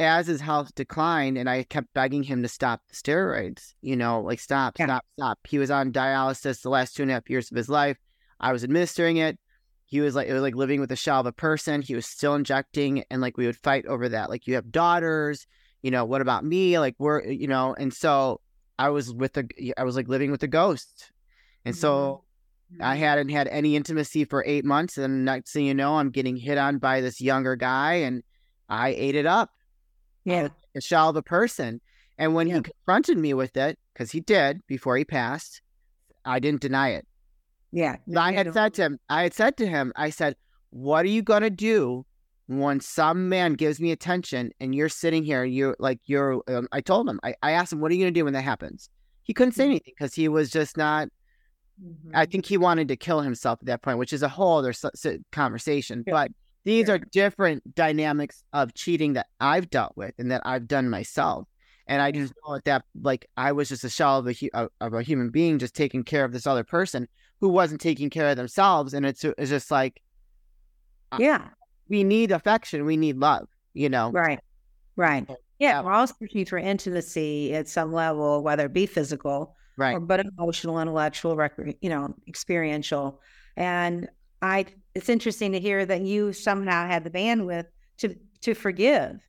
as 0.00 0.26
his 0.26 0.40
health 0.40 0.74
declined 0.74 1.36
and 1.36 1.48
I 1.48 1.62
kept 1.62 1.92
begging 1.92 2.22
him 2.22 2.42
to 2.42 2.48
stop 2.48 2.80
the 2.88 2.94
steroids, 2.94 3.74
you 3.82 3.96
know, 3.96 4.22
like 4.22 4.40
stop, 4.40 4.78
yeah. 4.78 4.86
stop, 4.86 5.04
stop. 5.18 5.38
He 5.46 5.58
was 5.58 5.70
on 5.70 5.92
dialysis 5.92 6.62
the 6.62 6.70
last 6.70 6.96
two 6.96 7.02
and 7.02 7.10
a 7.10 7.14
half 7.14 7.28
years 7.28 7.50
of 7.50 7.56
his 7.56 7.68
life. 7.68 7.98
I 8.40 8.52
was 8.52 8.64
administering 8.64 9.18
it. 9.18 9.38
He 9.84 10.00
was 10.00 10.14
like, 10.14 10.26
it 10.26 10.32
was 10.32 10.40
like 10.40 10.54
living 10.54 10.80
with 10.80 10.90
a 10.90 10.96
shell 10.96 11.20
of 11.20 11.26
a 11.26 11.32
person. 11.32 11.82
He 11.82 11.94
was 11.94 12.06
still 12.06 12.34
injecting 12.34 13.04
and 13.10 13.20
like 13.20 13.36
we 13.36 13.44
would 13.44 13.58
fight 13.58 13.84
over 13.84 14.08
that. 14.08 14.30
Like, 14.30 14.46
you 14.46 14.54
have 14.54 14.72
daughters, 14.72 15.46
you 15.82 15.90
know, 15.90 16.06
what 16.06 16.22
about 16.22 16.46
me? 16.46 16.78
Like, 16.78 16.94
we're, 16.98 17.22
you 17.22 17.46
know, 17.46 17.74
and 17.78 17.92
so 17.92 18.40
I 18.78 18.88
was 18.88 19.12
with 19.12 19.36
a, 19.36 19.44
I 19.76 19.84
was 19.84 19.96
like 19.96 20.08
living 20.08 20.30
with 20.30 20.42
a 20.42 20.48
ghost. 20.48 21.12
And 21.66 21.76
so 21.76 22.24
mm-hmm. 22.72 22.82
I 22.82 22.96
hadn't 22.96 23.28
had 23.28 23.48
any 23.48 23.76
intimacy 23.76 24.24
for 24.24 24.42
eight 24.46 24.64
months. 24.64 24.96
And 24.96 25.26
next 25.26 25.52
thing 25.52 25.66
you 25.66 25.74
know, 25.74 25.96
I'm 25.96 26.10
getting 26.10 26.36
hit 26.36 26.56
on 26.56 26.78
by 26.78 27.02
this 27.02 27.20
younger 27.20 27.54
guy 27.54 27.94
and 27.96 28.22
I 28.70 28.90
ate 28.90 29.16
it 29.16 29.26
up 29.26 29.50
yeah. 30.30 30.48
a 30.74 30.80
shell 30.80 31.08
of 31.08 31.16
a 31.16 31.22
person. 31.22 31.80
And 32.18 32.34
when 32.34 32.48
yeah. 32.48 32.56
he 32.56 32.62
confronted 32.62 33.18
me 33.18 33.34
with 33.34 33.56
it, 33.56 33.78
because 33.92 34.10
he 34.10 34.20
did 34.20 34.60
before 34.66 34.96
he 34.96 35.04
passed, 35.04 35.62
I 36.24 36.38
didn't 36.38 36.60
deny 36.60 36.90
it. 36.90 37.06
Yeah. 37.72 37.96
I 38.16 38.32
had 38.32 38.52
said 38.52 38.74
to 38.74 38.82
him, 38.82 38.98
I 39.08 39.22
had 39.22 39.34
said 39.34 39.56
to 39.58 39.66
him, 39.66 39.92
I 39.96 40.10
said, 40.10 40.36
What 40.70 41.04
are 41.04 41.08
you 41.08 41.22
gonna 41.22 41.50
do 41.50 42.04
when 42.46 42.80
some 42.80 43.28
man 43.28 43.54
gives 43.54 43.80
me 43.80 43.92
attention 43.92 44.50
and 44.60 44.74
you're 44.74 44.88
sitting 44.88 45.22
here, 45.22 45.44
you're 45.44 45.76
like 45.78 46.00
you're 46.06 46.42
um, 46.48 46.68
I 46.72 46.80
told 46.80 47.08
him, 47.08 47.20
I, 47.22 47.34
I 47.42 47.52
asked 47.52 47.72
him, 47.72 47.80
What 47.80 47.90
are 47.90 47.94
you 47.94 48.04
gonna 48.04 48.10
do 48.10 48.24
when 48.24 48.34
that 48.34 48.42
happens? 48.42 48.90
He 49.22 49.32
couldn't 49.32 49.52
say 49.52 49.64
mm-hmm. 49.64 49.70
anything 49.70 49.94
because 49.96 50.14
he 50.14 50.28
was 50.28 50.50
just 50.50 50.76
not 50.76 51.08
mm-hmm. 51.82 52.10
I 52.14 52.26
think 52.26 52.46
he 52.46 52.56
wanted 52.56 52.88
to 52.88 52.96
kill 52.96 53.20
himself 53.20 53.60
at 53.62 53.66
that 53.66 53.82
point, 53.82 53.98
which 53.98 54.12
is 54.12 54.22
a 54.22 54.28
whole 54.28 54.58
other 54.58 54.74
conversation. 55.30 56.02
Yeah. 56.06 56.12
But 56.12 56.32
these 56.64 56.88
yeah. 56.88 56.94
are 56.94 56.98
different 56.98 57.74
dynamics 57.74 58.44
of 58.52 58.74
cheating 58.74 59.14
that 59.14 59.26
I've 59.40 59.70
dealt 59.70 59.96
with 59.96 60.14
and 60.18 60.30
that 60.30 60.42
I've 60.44 60.68
done 60.68 60.90
myself. 60.90 61.46
And 61.86 62.00
I 62.00 62.12
just 62.12 62.32
know 62.46 62.60
that, 62.64 62.84
like, 63.02 63.26
I 63.36 63.50
was 63.50 63.68
just 63.68 63.82
a 63.82 63.90
shell 63.90 64.18
of 64.18 64.28
a, 64.28 64.68
of 64.80 64.94
a 64.94 65.02
human 65.02 65.30
being 65.30 65.58
just 65.58 65.74
taking 65.74 66.04
care 66.04 66.24
of 66.24 66.32
this 66.32 66.46
other 66.46 66.62
person 66.62 67.08
who 67.40 67.48
wasn't 67.48 67.80
taking 67.80 68.10
care 68.10 68.28
of 68.28 68.36
themselves. 68.36 68.94
And 68.94 69.04
it's, 69.04 69.24
it's 69.24 69.50
just 69.50 69.72
like, 69.72 70.00
uh, 71.10 71.16
yeah, 71.18 71.48
we 71.88 72.04
need 72.04 72.30
affection. 72.30 72.84
We 72.84 72.96
need 72.96 73.16
love, 73.16 73.48
you 73.74 73.88
know? 73.88 74.12
Right. 74.12 74.38
Right. 74.94 75.28
Yeah. 75.58 75.80
We're 75.80 75.92
all 75.92 76.06
searching 76.06 76.44
for 76.44 76.58
intimacy 76.58 77.54
at 77.54 77.66
some 77.66 77.92
level, 77.92 78.44
whether 78.44 78.66
it 78.66 78.72
be 78.72 78.86
physical, 78.86 79.56
right. 79.76 79.96
or, 79.96 80.00
but 80.00 80.20
emotional, 80.20 80.78
intellectual, 80.78 81.36
you 81.80 81.90
know, 81.90 82.14
experiential. 82.28 83.20
And 83.56 84.08
I, 84.42 84.66
it's 84.94 85.08
interesting 85.08 85.52
to 85.52 85.60
hear 85.60 85.86
that 85.86 86.02
you 86.02 86.32
somehow 86.32 86.86
had 86.86 87.04
the 87.04 87.10
bandwidth 87.10 87.66
to, 87.98 88.14
to 88.42 88.54
forgive 88.54 89.20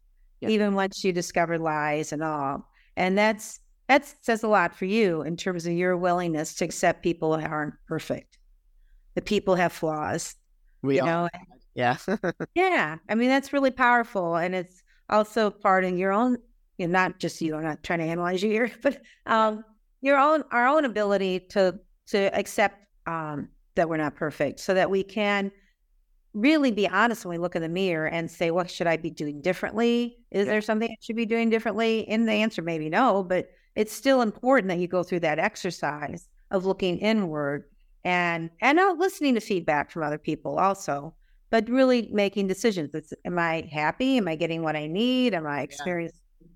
yeah. 0.41 0.49
even 0.49 0.73
once 0.73 1.03
you 1.03 1.13
discovered 1.13 1.61
lies 1.61 2.11
and 2.11 2.23
all. 2.23 2.67
And 2.97 3.17
that's, 3.17 3.59
that 3.87 4.13
says 4.21 4.43
a 4.43 4.47
lot 4.47 4.75
for 4.75 4.85
you 4.85 5.21
in 5.21 5.37
terms 5.37 5.65
of 5.65 5.73
your 5.73 5.95
willingness 5.95 6.55
to 6.55 6.65
accept 6.65 7.03
people 7.03 7.37
who 7.37 7.45
aren't 7.45 7.75
perfect. 7.87 8.37
The 9.15 9.21
people 9.21 9.55
have 9.55 9.71
flaws. 9.71 10.35
We 10.81 10.95
you 10.95 11.05
know? 11.05 11.29
Yeah. 11.75 11.97
yeah. 12.55 12.97
I 13.07 13.15
mean, 13.15 13.29
that's 13.29 13.53
really 13.53 13.71
powerful. 13.71 14.35
And 14.35 14.55
it's 14.55 14.83
also 15.09 15.49
part 15.49 15.83
of 15.83 15.97
your 15.97 16.11
own, 16.11 16.37
you 16.77 16.87
know, 16.87 16.91
not 16.91 17.19
just 17.19 17.41
you, 17.41 17.55
I'm 17.55 17.63
not 17.63 17.83
trying 17.83 17.99
to 17.99 18.05
analyze 18.05 18.41
you 18.41 18.49
here, 18.49 18.71
but 18.81 19.01
um, 19.25 19.63
your 20.01 20.17
own, 20.17 20.43
our 20.51 20.67
own 20.67 20.85
ability 20.85 21.41
to, 21.51 21.79
to 22.07 22.35
accept 22.35 22.77
um, 23.05 23.49
that 23.75 23.89
we're 23.89 23.97
not 23.97 24.15
perfect 24.15 24.59
so 24.59 24.73
that 24.73 24.89
we 24.89 25.03
can 25.03 25.51
really 26.33 26.71
be 26.71 26.87
honest 26.87 27.25
when 27.25 27.37
we 27.37 27.41
look 27.41 27.55
in 27.55 27.61
the 27.61 27.69
mirror 27.69 28.07
and 28.07 28.29
say, 28.29 28.51
what 28.51 28.69
should 28.69 28.87
I 28.87 28.97
be 28.97 29.09
doing 29.09 29.41
differently? 29.41 30.17
Is 30.31 30.45
yeah. 30.45 30.53
there 30.53 30.61
something 30.61 30.89
I 30.89 30.95
should 31.01 31.15
be 31.15 31.25
doing 31.25 31.49
differently? 31.49 32.07
And 32.07 32.27
the 32.27 32.33
answer 32.33 32.61
maybe 32.61 32.89
no, 32.89 33.23
but 33.23 33.49
it's 33.75 33.93
still 33.93 34.21
important 34.21 34.69
that 34.69 34.79
you 34.79 34.87
go 34.87 35.03
through 35.03 35.21
that 35.21 35.39
exercise 35.39 36.27
of 36.51 36.65
looking 36.65 36.99
inward 36.99 37.65
and 38.03 38.49
and 38.61 38.77
not 38.77 38.97
listening 38.97 39.35
to 39.35 39.41
feedback 39.41 39.91
from 39.91 40.03
other 40.03 40.17
people 40.17 40.57
also, 40.57 41.13
but 41.49 41.69
really 41.69 42.09
making 42.11 42.47
decisions. 42.47 42.93
It's, 42.93 43.13
am 43.25 43.37
I 43.37 43.69
happy? 43.71 44.17
Am 44.17 44.27
I 44.27 44.35
getting 44.35 44.63
what 44.63 44.75
I 44.75 44.87
need? 44.87 45.33
Am 45.33 45.45
I 45.45 45.61
experiencing 45.61 46.19
yeah. 46.41 46.47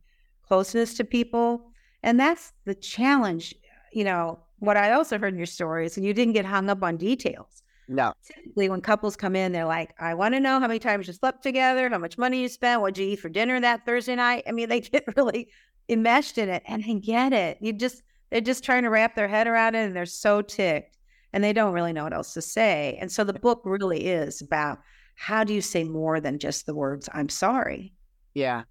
closeness 0.48 0.96
to 0.96 1.04
people? 1.04 1.72
And 2.04 2.20
that's 2.20 2.54
the 2.66 2.76
challenge. 2.76 3.54
You 3.94 4.04
know, 4.06 4.40
what 4.60 4.78
I 4.78 4.94
also 4.94 5.18
heard 5.18 5.34
in 5.34 5.40
your 5.40 5.46
story 5.46 5.86
is 5.86 5.98
you 5.98 6.14
didn't 6.14 6.34
get 6.34 6.46
hung 6.46 6.70
up 6.70 6.84
on 6.84 6.98
details. 6.98 7.64
No. 7.88 8.14
Typically, 8.26 8.70
when 8.70 8.82
couples 8.82 9.16
come 9.16 9.36
in, 9.36 9.52
they're 9.52 9.66
like, 9.66 9.94
I 10.00 10.14
want 10.14 10.34
to 10.34 10.40
know 10.40 10.60
how 10.60 10.68
many 10.68 10.80
times 10.80 11.08
you 11.08 11.14
slept 11.14 11.44
together, 11.44 11.90
how 11.90 11.98
much 11.98 12.18
money 12.18 12.42
you 12.42 12.50
spent, 12.50 12.82
what 12.82 12.98
you 12.98 13.06
eat 13.06 13.20
for 13.20 13.30
dinner 13.30 13.60
that 13.60 13.86
Thursday 13.86 14.16
night. 14.16 14.44
I 14.48 14.52
mean, 14.52 14.70
they 14.70 14.82
get 14.82 15.06
really 15.16 15.50
enmeshed 15.88 16.38
in 16.38 16.50
it 16.50 16.64
and 16.66 16.84
I 16.86 16.94
get 16.94 17.34
it. 17.34 17.58
You 17.62 17.74
just, 17.74 18.02
they're 18.32 18.42
just 18.42 18.64
trying 18.64 18.84
to 18.84 18.90
wrap 18.90 19.16
their 19.16 19.28
head 19.28 19.48
around 19.48 19.76
it 19.76 19.86
and 19.86 19.96
they're 19.96 20.06
so 20.06 20.42
ticked 20.42 20.98
and 21.32 21.44
they 21.44 21.54
don't 21.54 21.74
really 21.74 21.94
know 21.94 22.06
what 22.06 22.14
else 22.14 22.34
to 22.34 22.42
say. 22.42 22.98
And 23.00 23.12
so 23.12 23.24
the 23.24 23.34
book 23.34 23.62
really 23.66 24.08
is 24.08 24.42
about 24.42 24.80
how 25.16 25.44
do 25.44 25.54
you 25.54 25.62
say 25.62 25.84
more 25.84 26.20
than 26.20 26.40
just 26.40 26.66
the 26.66 26.76
words, 26.76 27.08
I'm 27.14 27.30
sorry? 27.30 27.94
Yeah. 28.34 28.64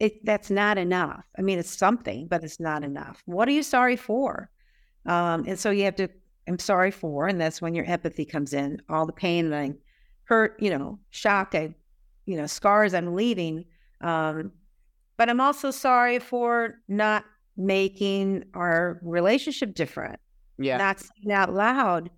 It, 0.00 0.24
that's 0.24 0.50
not 0.50 0.78
enough. 0.78 1.24
I 1.38 1.42
mean, 1.42 1.58
it's 1.58 1.76
something, 1.76 2.26
but 2.28 2.44
it's 2.44 2.60
not 2.60 2.84
enough. 2.84 3.22
What 3.26 3.48
are 3.48 3.52
you 3.52 3.62
sorry 3.62 3.96
for? 3.96 4.50
Um, 5.08 5.44
and 5.48 5.58
so 5.58 5.70
you 5.70 5.84
have 5.84 5.96
to 5.96 6.08
I'm 6.48 6.58
sorry 6.58 6.90
for, 6.90 7.28
and 7.28 7.40
that's 7.40 7.60
when 7.60 7.74
your 7.74 7.84
empathy 7.84 8.24
comes 8.24 8.54
in. 8.54 8.80
All 8.88 9.06
the 9.06 9.12
pain 9.12 9.50
that 9.50 9.60
I 9.60 9.74
hurt, 10.24 10.56
you 10.58 10.70
know, 10.70 10.98
shock, 11.10 11.54
I, 11.54 11.74
you 12.24 12.36
know, 12.36 12.46
scars 12.46 12.94
I'm 12.94 13.14
leaving. 13.14 13.66
Um, 14.00 14.52
but 15.18 15.28
I'm 15.28 15.40
also 15.40 15.70
sorry 15.70 16.18
for 16.18 16.76
not 16.88 17.24
making 17.56 18.44
our 18.54 18.98
relationship 19.02 19.74
different. 19.74 20.18
Yeah. 20.58 20.78
Not 20.78 21.00
saying 21.00 21.32
out 21.32 21.52
loud 21.52 22.10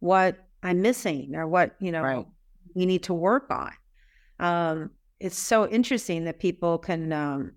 what 0.00 0.36
I'm 0.62 0.82
missing 0.82 1.34
or 1.34 1.46
what, 1.46 1.74
you 1.80 1.90
know, 1.90 2.02
right. 2.02 2.26
we 2.74 2.84
need 2.84 3.04
to 3.04 3.14
work 3.14 3.50
on. 3.50 3.72
Um, 4.38 4.90
it's 5.18 5.38
so 5.38 5.66
interesting 5.66 6.24
that 6.24 6.38
people 6.38 6.78
can 6.78 7.12
um, 7.12 7.52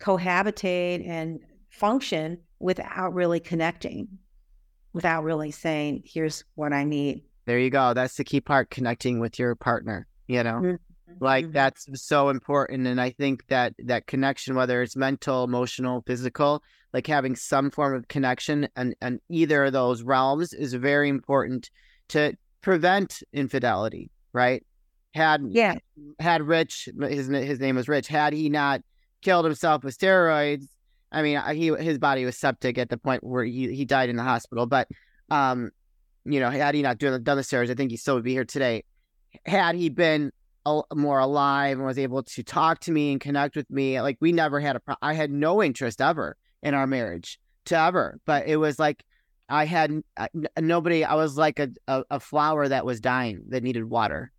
cohabitate 0.00 1.06
and 1.06 1.40
function 1.70 2.38
without 2.58 3.14
really 3.14 3.40
connecting 3.40 4.08
without 4.92 5.24
really 5.24 5.50
saying, 5.50 6.02
here's 6.04 6.44
what 6.54 6.72
I 6.72 6.84
need. 6.84 7.22
There 7.46 7.58
you 7.58 7.70
go. 7.70 7.94
That's 7.94 8.16
the 8.16 8.24
key 8.24 8.40
part 8.40 8.70
connecting 8.70 9.20
with 9.20 9.38
your 9.38 9.54
partner, 9.54 10.06
you 10.26 10.42
know? 10.42 10.60
Mm-hmm. 10.60 10.74
Like 11.20 11.46
mm-hmm. 11.46 11.52
that's 11.52 11.86
so 11.94 12.28
important. 12.28 12.86
And 12.86 13.00
I 13.00 13.10
think 13.10 13.46
that 13.48 13.74
that 13.84 14.06
connection, 14.06 14.54
whether 14.54 14.82
it's 14.82 14.96
mental, 14.96 15.44
emotional, 15.44 16.02
physical, 16.06 16.62
like 16.92 17.06
having 17.06 17.36
some 17.36 17.70
form 17.70 17.94
of 17.94 18.08
connection 18.08 18.68
and, 18.76 18.94
and 19.00 19.20
either 19.28 19.64
of 19.64 19.72
those 19.72 20.02
realms 20.02 20.52
is 20.52 20.74
very 20.74 21.08
important 21.08 21.70
to 22.08 22.34
prevent 22.60 23.22
infidelity, 23.32 24.10
right? 24.32 24.64
Had 25.14 25.42
yeah, 25.50 25.76
had 26.20 26.42
Rich, 26.42 26.88
his 27.00 27.28
his 27.28 27.60
name 27.60 27.76
was 27.76 27.88
Rich. 27.88 28.08
Had 28.08 28.34
he 28.34 28.48
not 28.48 28.82
killed 29.22 29.46
himself 29.46 29.82
with 29.82 29.98
steroids, 29.98 30.66
I 31.10 31.22
mean, 31.22 31.40
he 31.54 31.68
his 31.68 31.98
body 31.98 32.24
was 32.24 32.36
septic 32.36 32.78
at 32.78 32.90
the 32.90 32.98
point 32.98 33.24
where 33.24 33.44
he, 33.44 33.74
he 33.74 33.84
died 33.84 34.08
in 34.08 34.16
the 34.16 34.22
hospital. 34.22 34.66
But, 34.66 34.88
um, 35.30 35.70
you 36.24 36.40
know, 36.40 36.50
had 36.50 36.74
he 36.74 36.82
not 36.82 36.98
done, 36.98 37.22
done 37.22 37.36
the 37.36 37.42
steroids, 37.42 37.70
I 37.70 37.74
think 37.74 37.90
he 37.90 37.96
still 37.96 38.14
would 38.16 38.24
be 38.24 38.32
here 38.32 38.44
today. 38.44 38.84
Had 39.46 39.74
he 39.74 39.88
been 39.88 40.32
more 40.94 41.18
alive 41.18 41.78
and 41.78 41.86
was 41.86 41.98
able 41.98 42.22
to 42.22 42.42
talk 42.42 42.80
to 42.80 42.92
me 42.92 43.12
and 43.12 43.20
connect 43.20 43.56
with 43.56 43.70
me, 43.70 44.00
like 44.00 44.18
we 44.20 44.32
never 44.32 44.60
had 44.60 44.76
a, 44.76 44.80
pro- 44.80 44.96
I 45.00 45.14
had 45.14 45.30
no 45.30 45.62
interest 45.62 46.00
ever 46.00 46.36
in 46.62 46.74
our 46.74 46.86
marriage 46.86 47.38
to 47.66 47.78
ever. 47.78 48.18
But 48.26 48.46
it 48.46 48.56
was 48.56 48.78
like 48.78 49.02
I 49.48 49.64
had 49.64 50.02
nobody. 50.58 51.04
I 51.04 51.14
was 51.14 51.38
like 51.38 51.58
a, 51.58 51.70
a, 51.86 52.04
a 52.10 52.20
flower 52.20 52.68
that 52.68 52.84
was 52.84 53.00
dying 53.00 53.44
that 53.48 53.62
needed 53.62 53.84
water. 53.84 54.30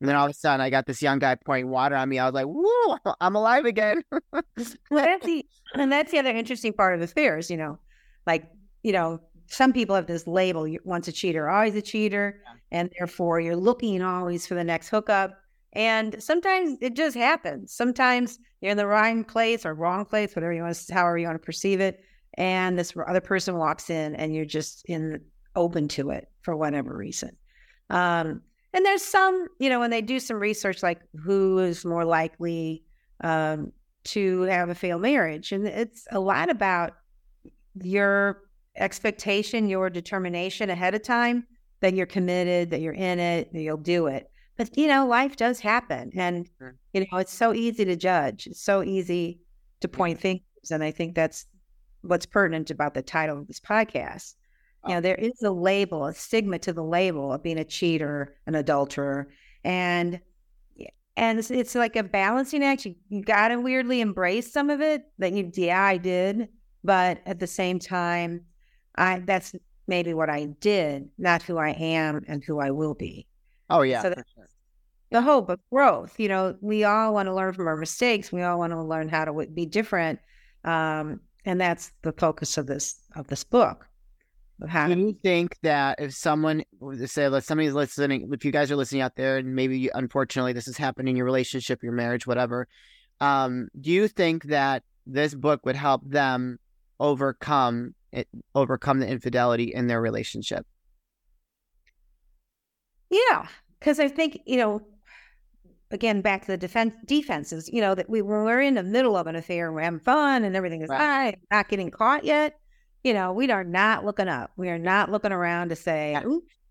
And 0.00 0.08
then 0.08 0.16
all 0.16 0.24
of 0.24 0.30
a 0.30 0.34
sudden, 0.34 0.62
I 0.62 0.70
got 0.70 0.86
this 0.86 1.02
young 1.02 1.18
guy 1.18 1.34
pouring 1.34 1.68
water 1.68 1.94
on 1.94 2.08
me. 2.08 2.18
I 2.18 2.24
was 2.24 2.34
like, 2.34 2.46
"Whoa, 2.46 3.14
I'm 3.20 3.36
alive 3.36 3.66
again!" 3.66 4.02
well, 4.32 4.42
that's 4.90 5.26
the 5.26 5.44
and 5.74 5.92
that's 5.92 6.10
the 6.10 6.18
other 6.18 6.30
interesting 6.30 6.72
part 6.72 6.94
of 6.94 7.00
the 7.00 7.06
fears. 7.06 7.50
You 7.50 7.58
know, 7.58 7.78
like 8.26 8.50
you 8.82 8.92
know, 8.92 9.20
some 9.46 9.72
people 9.72 9.94
have 9.94 10.06
this 10.06 10.26
label: 10.26 10.66
once 10.84 11.06
a 11.08 11.12
cheater, 11.12 11.50
always 11.50 11.74
a 11.74 11.82
cheater, 11.82 12.40
yeah. 12.44 12.78
and 12.78 12.92
therefore 12.98 13.40
you're 13.40 13.56
looking 13.56 14.02
always 14.02 14.46
for 14.46 14.54
the 14.54 14.64
next 14.64 14.88
hookup. 14.88 15.36
And 15.72 16.20
sometimes 16.20 16.78
it 16.80 16.96
just 16.96 17.16
happens. 17.16 17.72
Sometimes 17.72 18.40
you're 18.60 18.72
in 18.72 18.76
the 18.76 18.88
wrong 18.88 19.22
place 19.22 19.64
or 19.64 19.72
wrong 19.72 20.04
place, 20.04 20.34
whatever 20.34 20.52
you 20.52 20.62
want, 20.62 20.74
to, 20.74 20.94
however 20.94 21.16
you 21.16 21.26
want 21.26 21.40
to 21.40 21.46
perceive 21.46 21.80
it. 21.80 22.00
And 22.34 22.76
this 22.76 22.92
other 23.06 23.20
person 23.20 23.56
walks 23.56 23.90
in, 23.90 24.16
and 24.16 24.34
you're 24.34 24.44
just 24.46 24.84
in 24.86 25.20
open 25.54 25.88
to 25.88 26.10
it 26.10 26.28
for 26.42 26.56
whatever 26.56 26.96
reason. 26.96 27.36
Um, 27.90 28.42
and 28.72 28.84
there's 28.84 29.02
some, 29.02 29.48
you 29.58 29.68
know, 29.68 29.80
when 29.80 29.90
they 29.90 30.02
do 30.02 30.20
some 30.20 30.38
research, 30.38 30.82
like 30.82 31.00
who 31.22 31.58
is 31.58 31.84
more 31.84 32.04
likely 32.04 32.84
um, 33.22 33.72
to 34.04 34.42
have 34.42 34.68
a 34.68 34.74
failed 34.74 35.02
marriage, 35.02 35.52
and 35.52 35.66
it's 35.66 36.06
a 36.10 36.20
lot 36.20 36.50
about 36.50 36.92
your 37.82 38.42
expectation, 38.76 39.68
your 39.68 39.90
determination 39.90 40.70
ahead 40.70 40.94
of 40.94 41.02
time 41.02 41.46
that 41.80 41.94
you're 41.94 42.06
committed, 42.06 42.70
that 42.70 42.80
you're 42.80 42.92
in 42.92 43.18
it, 43.18 43.52
that 43.52 43.60
you'll 43.60 43.76
do 43.76 44.06
it. 44.06 44.30
But 44.56 44.76
you 44.76 44.86
know, 44.86 45.06
life 45.06 45.36
does 45.36 45.58
happen, 45.60 46.12
and 46.14 46.48
you 46.92 47.00
know, 47.00 47.18
it's 47.18 47.34
so 47.34 47.52
easy 47.52 47.84
to 47.84 47.96
judge. 47.96 48.46
It's 48.46 48.62
so 48.62 48.82
easy 48.82 49.40
to 49.80 49.88
point 49.88 50.20
fingers, 50.20 50.70
and 50.70 50.84
I 50.84 50.90
think 50.90 51.14
that's 51.14 51.46
what's 52.02 52.26
pertinent 52.26 52.70
about 52.70 52.94
the 52.94 53.02
title 53.02 53.38
of 53.38 53.46
this 53.46 53.60
podcast 53.60 54.34
you 54.86 54.94
know, 54.94 55.00
there 55.00 55.16
is 55.16 55.42
a 55.42 55.50
label, 55.50 56.06
a 56.06 56.14
stigma 56.14 56.58
to 56.60 56.72
the 56.72 56.82
label 56.82 57.32
of 57.32 57.42
being 57.42 57.58
a 57.58 57.64
cheater, 57.64 58.36
an 58.46 58.54
adulterer, 58.54 59.28
and 59.62 60.20
and 61.16 61.38
it's, 61.38 61.50
it's 61.50 61.74
like 61.74 61.96
a 61.96 62.02
balancing 62.02 62.64
act. 62.64 62.86
You, 62.86 62.94
you 63.10 63.22
got 63.22 63.48
to 63.48 63.60
weirdly 63.60 64.00
embrace 64.00 64.50
some 64.50 64.70
of 64.70 64.80
it. 64.80 65.02
That 65.18 65.32
you, 65.32 65.50
yeah, 65.54 65.82
I 65.82 65.98
did, 65.98 66.48
but 66.82 67.20
at 67.26 67.40
the 67.40 67.46
same 67.46 67.78
time, 67.78 68.42
I 68.96 69.18
that's 69.18 69.54
maybe 69.86 70.14
what 70.14 70.30
I 70.30 70.46
did, 70.60 71.10
not 71.18 71.42
who 71.42 71.58
I 71.58 71.70
am 71.70 72.24
and 72.26 72.42
who 72.42 72.58
I 72.58 72.70
will 72.70 72.94
be. 72.94 73.26
Oh 73.68 73.82
yeah, 73.82 74.00
so 74.00 74.14
sure. 74.34 74.48
the 75.10 75.20
hope 75.20 75.50
of 75.50 75.60
growth. 75.70 76.18
You 76.18 76.28
know, 76.28 76.56
we 76.62 76.84
all 76.84 77.12
want 77.12 77.26
to 77.26 77.34
learn 77.34 77.52
from 77.52 77.68
our 77.68 77.76
mistakes. 77.76 78.32
We 78.32 78.42
all 78.42 78.58
want 78.58 78.72
to 78.72 78.82
learn 78.82 79.10
how 79.10 79.26
to 79.26 79.46
be 79.46 79.66
different, 79.66 80.20
um, 80.64 81.20
and 81.44 81.60
that's 81.60 81.92
the 82.00 82.12
focus 82.12 82.56
of 82.56 82.66
this 82.66 82.98
of 83.14 83.26
this 83.26 83.44
book 83.44 83.89
Do 84.60 84.94
you 84.94 85.16
think 85.22 85.58
that 85.62 86.00
if 86.00 86.14
someone 86.14 86.64
say, 87.06 87.28
let 87.28 87.44
somebody's 87.44 87.72
listening, 87.72 88.28
if 88.32 88.44
you 88.44 88.52
guys 88.52 88.70
are 88.70 88.76
listening 88.76 89.00
out 89.00 89.16
there, 89.16 89.38
and 89.38 89.54
maybe 89.54 89.78
you, 89.78 89.90
unfortunately 89.94 90.52
this 90.52 90.68
is 90.68 90.76
happening 90.76 91.12
in 91.12 91.16
your 91.16 91.24
relationship, 91.24 91.82
your 91.82 91.92
marriage, 91.92 92.26
whatever, 92.26 92.68
um, 93.20 93.68
do 93.80 93.90
you 93.90 94.06
think 94.06 94.44
that 94.44 94.82
this 95.06 95.34
book 95.34 95.64
would 95.64 95.76
help 95.76 96.02
them 96.04 96.58
overcome 96.98 97.94
it, 98.12 98.28
overcome 98.54 99.00
the 99.00 99.08
infidelity 99.08 99.72
in 99.74 99.86
their 99.86 100.00
relationship? 100.00 100.66
Yeah, 103.08 103.46
because 103.78 103.98
I 103.98 104.08
think 104.08 104.40
you 104.46 104.58
know, 104.58 104.82
again, 105.90 106.20
back 106.20 106.42
to 106.42 106.48
the 106.48 106.56
defense 106.58 106.94
defenses. 107.06 107.68
You 107.72 107.80
know 107.80 107.94
that 107.94 108.10
we 108.10 108.20
we're 108.20 108.60
in 108.60 108.74
the 108.74 108.82
middle 108.82 109.16
of 109.16 109.26
an 109.26 109.36
affair, 109.36 109.72
we're 109.72 109.80
having 109.80 110.00
fun 110.00 110.44
and 110.44 110.54
everything 110.54 110.82
is 110.82 110.90
right. 110.90 110.98
fine, 110.98 111.40
not 111.50 111.68
getting 111.68 111.90
caught 111.90 112.24
yet. 112.24 112.59
You 113.02 113.14
know, 113.14 113.32
we 113.32 113.50
are 113.50 113.64
not 113.64 114.04
looking 114.04 114.28
up. 114.28 114.52
We 114.56 114.68
are 114.68 114.78
not 114.78 115.10
looking 115.10 115.32
around 115.32 115.70
to 115.70 115.76
say, 115.76 116.20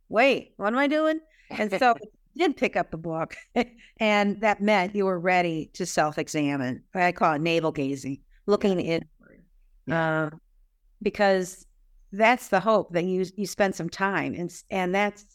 "Wait, 0.10 0.54
what 0.58 0.68
am 0.68 0.78
I 0.80 0.88
doing?" 0.88 1.20
And 1.50 1.72
so 1.78 1.96
did 2.38 2.56
pick 2.56 2.76
up 2.76 2.92
the 2.92 2.98
book, 2.98 3.36
and 4.00 4.40
that 4.42 4.62
meant 4.62 4.96
you 4.96 5.06
were 5.06 5.20
ready 5.20 5.70
to 5.74 5.86
self-examine. 5.86 6.84
I 6.94 7.12
call 7.12 7.34
it 7.34 7.42
navel 7.42 7.72
gazing, 7.72 8.20
looking 8.46 8.80
inward, 8.80 9.44
uh, 9.92 10.30
because 11.02 11.66
that's 12.12 12.50
the 12.50 12.60
hope 12.60 12.94
that 12.94 13.06
you 13.06 13.26
you 13.36 13.46
spend 13.46 13.76
some 13.76 13.90
time, 13.90 14.34
and 14.34 14.52
and 14.70 14.94
that's 14.94 15.26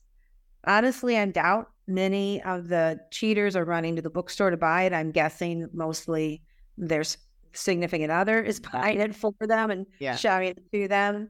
honestly, 0.66 1.18
I 1.18 1.26
doubt 1.26 1.70
many 1.86 2.42
of 2.42 2.68
the 2.68 3.00
cheaters 3.10 3.56
are 3.56 3.64
running 3.64 3.96
to 3.96 4.02
the 4.02 4.10
bookstore 4.10 4.50
to 4.50 4.56
buy 4.56 4.84
it. 4.84 4.92
I'm 4.92 5.10
guessing 5.10 5.68
mostly 5.72 6.42
their 6.78 7.04
significant 7.54 8.10
other 8.10 8.42
is 8.42 8.60
buying 8.72 9.00
it 9.00 9.14
for 9.14 9.32
them 9.40 9.70
and 9.70 9.86
yeah. 9.98 10.16
showing 10.16 10.48
it 10.48 10.72
to 10.72 10.88
them. 10.88 11.28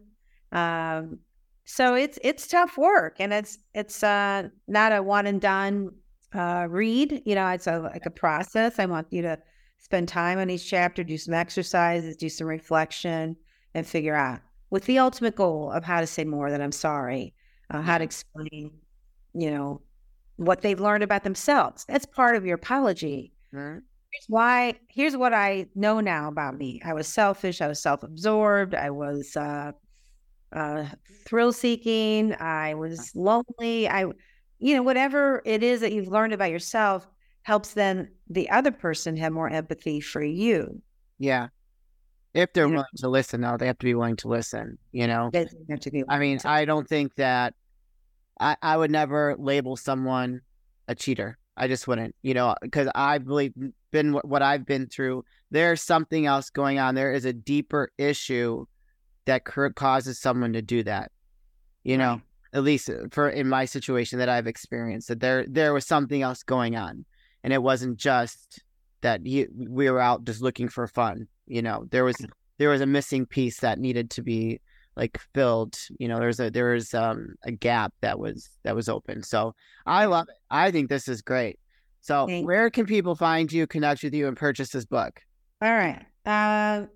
Um, 0.52 1.18
so 1.64 1.94
it's 1.94 2.18
it's 2.22 2.46
tough 2.46 2.76
work, 2.76 3.16
and 3.18 3.32
it's 3.32 3.58
it's 3.74 4.02
uh, 4.02 4.48
not 4.68 4.92
a 4.92 5.02
one 5.02 5.26
and 5.26 5.40
done 5.40 5.90
uh, 6.34 6.66
read. 6.68 7.22
You 7.24 7.34
know, 7.34 7.48
it's 7.48 7.66
a 7.66 7.78
like 7.78 8.06
a 8.06 8.10
process. 8.10 8.78
I 8.78 8.86
want 8.86 9.06
you 9.10 9.22
to 9.22 9.38
spend 9.78 10.08
time 10.08 10.38
on 10.38 10.50
each 10.50 10.68
chapter, 10.68 11.02
do 11.02 11.16
some 11.16 11.34
exercises, 11.34 12.16
do 12.16 12.28
some 12.28 12.46
reflection, 12.46 13.36
and 13.74 13.86
figure 13.86 14.14
out 14.14 14.40
with 14.70 14.84
the 14.84 14.98
ultimate 14.98 15.36
goal 15.36 15.70
of 15.70 15.84
how 15.84 16.00
to 16.00 16.06
say 16.06 16.24
more 16.24 16.50
than 16.50 16.60
I'm 16.60 16.72
sorry, 16.72 17.34
uh, 17.70 17.80
how 17.80 17.98
to 17.98 18.04
explain 18.04 18.70
you 19.34 19.50
know, 19.50 19.82
what 20.36 20.62
they've 20.62 20.80
learned 20.80 21.02
about 21.02 21.24
themselves. 21.24 21.84
That's 21.86 22.06
part 22.06 22.36
of 22.36 22.46
your 22.46 22.54
apology. 22.54 23.32
Here's 24.14 24.28
why, 24.28 24.74
here's 24.88 25.16
what 25.16 25.34
I 25.34 25.66
know 25.74 25.98
now 25.98 26.28
about 26.28 26.56
me. 26.56 26.80
I 26.84 26.94
was 26.94 27.08
selfish, 27.08 27.60
I 27.60 27.66
was 27.66 27.82
self-absorbed, 27.82 28.74
I 28.74 28.90
was 28.90 29.36
uh, 29.36 29.72
uh, 30.52 30.86
thrill 31.26 31.52
seeking, 31.52 32.32
I 32.40 32.74
was 32.74 33.10
lonely. 33.16 33.88
I 33.88 34.06
you 34.60 34.76
know, 34.76 34.82
whatever 34.82 35.42
it 35.44 35.62
is 35.62 35.80
that 35.80 35.92
you've 35.92 36.08
learned 36.08 36.32
about 36.32 36.50
yourself 36.50 37.08
helps 37.42 37.74
then 37.74 38.08
the 38.30 38.48
other 38.50 38.70
person 38.70 39.16
have 39.16 39.32
more 39.32 39.50
empathy 39.50 40.00
for 40.00 40.22
you. 40.22 40.80
Yeah. 41.18 41.48
If 42.34 42.52
they're 42.52 42.66
you 42.66 42.70
willing 42.70 42.86
know? 42.94 43.02
to 43.02 43.08
listen, 43.08 43.40
though, 43.40 43.56
they 43.56 43.66
have 43.66 43.78
to 43.78 43.84
be 43.84 43.94
willing 43.94 44.16
to 44.16 44.28
listen, 44.28 44.78
you 44.92 45.06
know? 45.06 45.30
They 45.32 45.46
have 45.68 45.80
to 45.80 45.90
be 45.90 46.04
I 46.08 46.18
mean, 46.18 46.38
I 46.44 46.64
don't 46.64 46.88
think 46.88 47.16
that 47.16 47.54
I, 48.40 48.56
I 48.62 48.76
would 48.76 48.90
never 48.90 49.34
label 49.38 49.76
someone 49.76 50.40
a 50.88 50.94
cheater. 50.94 51.36
I 51.56 51.68
just 51.68 51.86
wouldn't, 51.86 52.14
you 52.22 52.34
know, 52.34 52.54
because 52.62 52.88
I've 52.94 53.26
really 53.26 53.52
been 53.94 54.12
what 54.12 54.42
I've 54.42 54.66
been 54.66 54.88
through. 54.88 55.24
There's 55.52 55.80
something 55.80 56.26
else 56.26 56.50
going 56.50 56.80
on. 56.80 56.96
There 56.96 57.12
is 57.12 57.24
a 57.24 57.32
deeper 57.32 57.92
issue 57.96 58.66
that 59.26 59.44
causes 59.44 60.18
someone 60.18 60.52
to 60.52 60.62
do 60.62 60.82
that. 60.82 61.12
You 61.84 61.96
know, 61.96 62.20
at 62.52 62.64
least 62.64 62.90
uh, 62.90 63.06
for 63.12 63.30
in 63.30 63.48
my 63.48 63.66
situation 63.66 64.18
that 64.18 64.28
I've 64.28 64.48
experienced, 64.48 65.08
that 65.08 65.20
there 65.20 65.46
there 65.46 65.72
was 65.72 65.86
something 65.86 66.22
else 66.22 66.42
going 66.42 66.74
on, 66.74 67.04
and 67.44 67.52
it 67.52 67.62
wasn't 67.62 67.96
just 67.96 68.64
that 69.02 69.20
he, 69.24 69.46
we 69.56 69.88
were 69.88 70.00
out 70.00 70.24
just 70.24 70.42
looking 70.42 70.68
for 70.68 70.88
fun. 70.88 71.28
You 71.46 71.62
know, 71.62 71.86
there 71.92 72.04
was 72.04 72.16
there 72.58 72.70
was 72.70 72.80
a 72.80 72.86
missing 72.86 73.26
piece 73.26 73.60
that 73.60 73.78
needed 73.78 74.10
to 74.10 74.22
be 74.22 74.60
like 74.96 75.18
filled 75.34 75.76
you 75.98 76.06
know 76.06 76.20
there's 76.20 76.38
a 76.38 76.50
there's 76.50 76.94
um 76.94 77.34
a 77.42 77.50
gap 77.50 77.92
that 78.00 78.16
was 78.16 78.48
that 78.62 78.76
was 78.76 78.88
open 78.88 79.24
so 79.24 79.52
i 79.86 80.04
love 80.04 80.28
it 80.28 80.36
i 80.52 80.70
think 80.70 80.88
this 80.88 81.08
is 81.08 81.20
great 81.20 81.58
so 82.04 82.26
Thanks. 82.26 82.46
where 82.46 82.70
can 82.70 82.86
people 82.86 83.14
find 83.14 83.52
you 83.52 83.66
connect 83.66 84.02
with 84.02 84.14
you 84.14 84.28
and 84.28 84.36
purchase 84.36 84.70
this 84.70 84.84
book 84.84 85.20
all 85.62 85.72
right 85.72 86.04
uh 86.26 86.86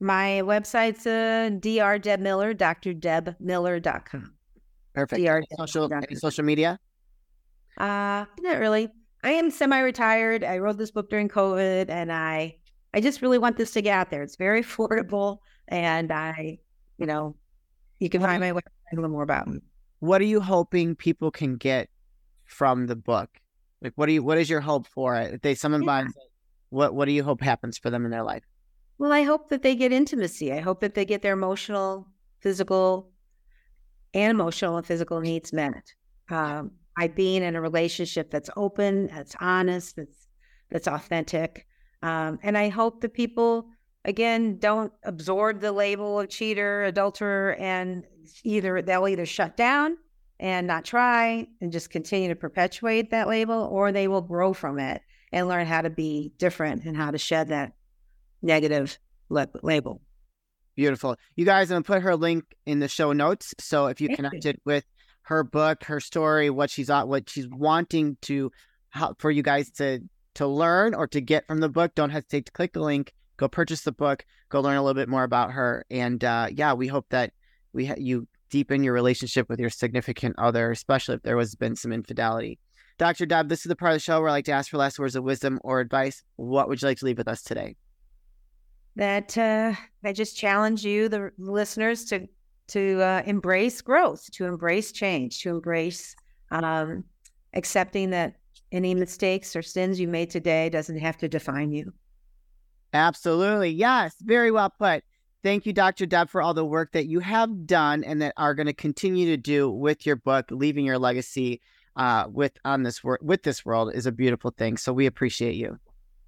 my 0.00 0.42
website's 0.44 1.06
uh 1.06 1.50
drdebmiller 1.60 2.54
drdebmiller.com 2.54 4.34
perfect 4.94 5.24
Dr. 5.24 5.44
social 5.58 5.92
any 5.92 6.14
social 6.14 6.44
media 6.44 6.78
uh 7.78 8.24
not 8.40 8.58
really 8.58 8.88
i 9.22 9.30
am 9.30 9.50
semi-retired 9.50 10.44
i 10.44 10.58
wrote 10.58 10.78
this 10.78 10.90
book 10.90 11.10
during 11.10 11.28
covid 11.28 11.88
and 11.88 12.12
i 12.12 12.54
i 12.94 13.00
just 13.00 13.22
really 13.22 13.38
want 13.38 13.56
this 13.56 13.72
to 13.72 13.82
get 13.82 13.92
out 13.92 14.10
there 14.10 14.22
it's 14.22 14.36
very 14.36 14.62
affordable 14.64 15.38
and 15.68 16.12
i 16.12 16.58
you 16.98 17.06
know 17.06 17.34
you 18.00 18.08
can 18.08 18.20
find 18.20 18.40
my 18.40 18.50
website 18.50 18.92
a 18.92 18.96
little 18.96 19.10
more 19.10 19.22
about 19.22 19.46
them. 19.46 19.62
What 20.00 20.20
are 20.20 20.26
you 20.26 20.40
hoping 20.40 20.94
people 20.94 21.30
can 21.30 21.56
get 21.56 21.88
from 22.44 22.86
the 22.86 22.96
book? 22.96 23.30
Like, 23.84 23.92
what 23.96 24.06
do 24.06 24.12
you? 24.12 24.22
What 24.22 24.38
is 24.38 24.48
your 24.48 24.62
hope 24.62 24.86
for 24.86 25.14
it? 25.16 25.34
If 25.34 25.42
they 25.42 25.54
someone 25.54 25.82
yeah. 25.82 25.86
buys 25.86 26.06
it, 26.06 26.30
what 26.70 26.94
what 26.94 27.04
do 27.04 27.12
you 27.12 27.22
hope 27.22 27.42
happens 27.42 27.76
for 27.76 27.90
them 27.90 28.06
in 28.06 28.10
their 28.10 28.22
life? 28.22 28.42
Well, 28.96 29.12
I 29.12 29.22
hope 29.22 29.50
that 29.50 29.62
they 29.62 29.76
get 29.76 29.92
intimacy. 29.92 30.52
I 30.52 30.60
hope 30.60 30.80
that 30.80 30.94
they 30.94 31.04
get 31.04 31.20
their 31.20 31.34
emotional, 31.34 32.08
physical, 32.40 33.10
and 34.14 34.30
emotional 34.30 34.78
and 34.78 34.86
physical 34.86 35.20
needs 35.20 35.52
met. 35.52 35.92
Um, 36.30 36.70
by 36.98 37.08
being 37.08 37.42
in 37.42 37.56
a 37.56 37.60
relationship 37.60 38.30
that's 38.30 38.48
open, 38.56 39.08
that's 39.08 39.36
honest, 39.38 39.96
that's 39.96 40.28
that's 40.70 40.88
authentic, 40.88 41.66
um, 42.02 42.38
and 42.42 42.56
I 42.56 42.70
hope 42.70 43.02
that 43.02 43.12
people 43.12 43.68
again, 44.06 44.58
don't 44.58 44.92
absorb 45.04 45.60
the 45.60 45.72
label 45.72 46.20
of 46.20 46.28
cheater, 46.28 46.84
adulterer, 46.84 47.54
and 47.58 48.04
either 48.42 48.82
they'll 48.82 49.08
either 49.08 49.26
shut 49.26 49.56
down 49.56 49.96
and 50.40 50.66
not 50.66 50.84
try 50.84 51.46
and 51.60 51.72
just 51.72 51.90
continue 51.90 52.28
to 52.28 52.34
perpetuate 52.34 53.10
that 53.10 53.28
label, 53.28 53.68
or 53.70 53.92
they 53.92 54.08
will 54.08 54.22
grow 54.22 54.52
from 54.52 54.78
it 54.78 55.02
and 55.32 55.48
learn 55.48 55.66
how 55.66 55.82
to 55.82 55.90
be 55.90 56.32
different 56.38 56.84
and 56.84 56.96
how 56.96 57.10
to 57.10 57.18
shed 57.18 57.48
that 57.48 57.72
negative 58.42 58.98
label. 59.30 60.00
Beautiful. 60.76 61.16
You 61.36 61.44
guys, 61.44 61.70
I'm 61.70 61.76
gonna 61.76 61.84
put 61.84 62.02
her 62.02 62.16
link 62.16 62.44
in 62.66 62.80
the 62.80 62.88
show 62.88 63.12
notes. 63.12 63.54
So 63.60 63.86
if 63.86 64.00
you 64.00 64.08
Thank 64.08 64.16
connected 64.16 64.56
you. 64.56 64.62
with 64.64 64.84
her 65.22 65.44
book, 65.44 65.84
her 65.84 66.00
story, 66.00 66.50
what 66.50 66.70
she's 66.70 66.88
what 66.88 67.30
she's 67.30 67.48
wanting 67.48 68.16
to 68.22 68.50
help 68.90 69.20
for 69.20 69.30
you 69.30 69.42
guys 69.42 69.70
to 69.72 70.00
to 70.34 70.46
learn 70.46 70.94
or 70.94 71.06
to 71.06 71.20
get 71.20 71.46
from 71.46 71.60
the 71.60 71.68
book, 71.68 71.94
don't 71.94 72.10
hesitate 72.10 72.46
to 72.46 72.52
click 72.52 72.72
the 72.72 72.80
link 72.80 73.12
go 73.36 73.48
purchase 73.48 73.82
the 73.82 73.92
book, 73.92 74.24
go 74.48 74.60
learn 74.60 74.76
a 74.76 74.82
little 74.82 75.00
bit 75.00 75.08
more 75.08 75.24
about 75.24 75.52
her. 75.52 75.84
And 75.90 76.22
uh, 76.22 76.48
yeah, 76.52 76.74
we 76.74 76.86
hope 76.86 77.06
that 77.10 77.32
we 77.72 77.86
ha- 77.86 77.94
you 77.98 78.28
deepen 78.50 78.82
your 78.84 78.94
relationship 78.94 79.48
with 79.48 79.60
your 79.60 79.70
significant 79.70 80.34
other, 80.38 80.70
especially 80.70 81.16
if 81.16 81.22
there 81.22 81.38
has 81.38 81.54
been 81.54 81.76
some 81.76 81.92
infidelity. 81.92 82.58
Dr. 82.96 83.26
Deb, 83.26 83.48
this 83.48 83.60
is 83.60 83.68
the 83.68 83.76
part 83.76 83.92
of 83.92 83.96
the 83.96 84.00
show 84.00 84.20
where 84.20 84.28
I 84.28 84.32
like 84.32 84.44
to 84.44 84.52
ask 84.52 84.70
for 84.70 84.76
last 84.76 84.98
words 84.98 85.16
of 85.16 85.24
wisdom 85.24 85.58
or 85.64 85.80
advice. 85.80 86.22
What 86.36 86.68
would 86.68 86.80
you 86.80 86.86
like 86.86 86.98
to 86.98 87.04
leave 87.04 87.18
with 87.18 87.28
us 87.28 87.42
today? 87.42 87.76
That 88.96 89.36
uh, 89.36 89.74
I 90.04 90.12
just 90.12 90.36
challenge 90.36 90.84
you, 90.84 91.08
the 91.08 91.32
listeners, 91.38 92.04
to 92.06 92.28
to 92.68 93.02
uh, 93.02 93.22
embrace 93.26 93.82
growth, 93.82 94.30
to 94.32 94.46
embrace 94.46 94.92
change, 94.92 95.42
to 95.42 95.50
embrace 95.50 96.16
um, 96.50 97.04
accepting 97.52 98.10
that 98.10 98.36
any 98.72 98.94
mistakes 98.94 99.54
or 99.54 99.62
sins 99.62 100.00
you 100.00 100.08
made 100.08 100.30
today 100.30 100.68
doesn't 100.70 100.98
have 100.98 101.16
to 101.18 101.28
define 101.28 101.72
you. 101.72 101.92
Absolutely. 102.92 103.70
Yes. 103.70 104.14
Very 104.20 104.50
well 104.50 104.70
put. 104.70 105.02
Thank 105.44 105.66
you, 105.66 105.74
Dr. 105.74 106.06
Deb, 106.06 106.30
for 106.30 106.40
all 106.40 106.54
the 106.54 106.64
work 106.64 106.92
that 106.92 107.06
you 107.06 107.20
have 107.20 107.66
done 107.66 108.02
and 108.02 108.22
that 108.22 108.32
are 108.38 108.54
going 108.54 108.66
to 108.66 108.72
continue 108.72 109.26
to 109.26 109.36
do 109.36 109.70
with 109.70 110.06
your 110.06 110.16
book, 110.16 110.46
leaving 110.50 110.86
your 110.86 110.98
legacy 110.98 111.60
uh, 111.96 112.24
with 112.32 112.52
on 112.64 112.82
this 112.82 113.04
work 113.04 113.20
with 113.22 113.42
this 113.42 113.62
world 113.62 113.92
is 113.94 114.06
a 114.06 114.10
beautiful 114.10 114.54
thing. 114.56 114.78
So 114.78 114.90
we 114.90 115.04
appreciate 115.04 115.54
you. 115.56 115.78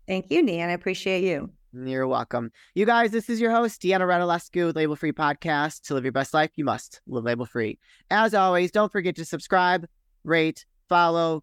Thank 0.07 0.31
you, 0.31 0.45
Deanna. 0.45 0.69
I 0.69 0.73
appreciate 0.73 1.25
you. 1.25 1.51
You're 1.73 2.07
welcome. 2.07 2.51
You 2.75 2.85
guys, 2.85 3.11
this 3.11 3.31
is 3.31 3.41
your 3.41 3.53
host, 3.53 3.81
Deanna 3.81 4.03
Radulescu 4.03 4.67
with 4.67 4.77
Label 4.77 4.97
Free 4.97 5.13
Podcast. 5.13 5.81
To 5.85 5.95
live 5.95 6.05
your 6.05 6.13
best 6.13 6.35
life, 6.35 6.51
you 6.57 6.67
must 6.67 7.01
live 7.07 7.25
label 7.25 7.47
free. 7.47 7.79
As 8.11 8.35
always, 8.35 8.71
don't 8.71 8.93
forget 8.93 9.17
to 9.17 9.25
subscribe, 9.25 9.87
rate, 10.25 10.67
follow, 10.91 11.43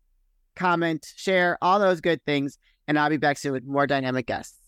comment, 0.56 1.12
share, 1.16 1.58
all 1.60 1.80
those 1.80 2.02
good 2.02 2.24
things. 2.24 2.60
And 2.88 3.00
I'll 3.00 3.10
be 3.10 3.18
back 3.18 3.40
soon 3.40 3.54
with 3.54 3.66
more 3.66 3.88
dynamic 3.88 4.28
guests. 4.28 4.62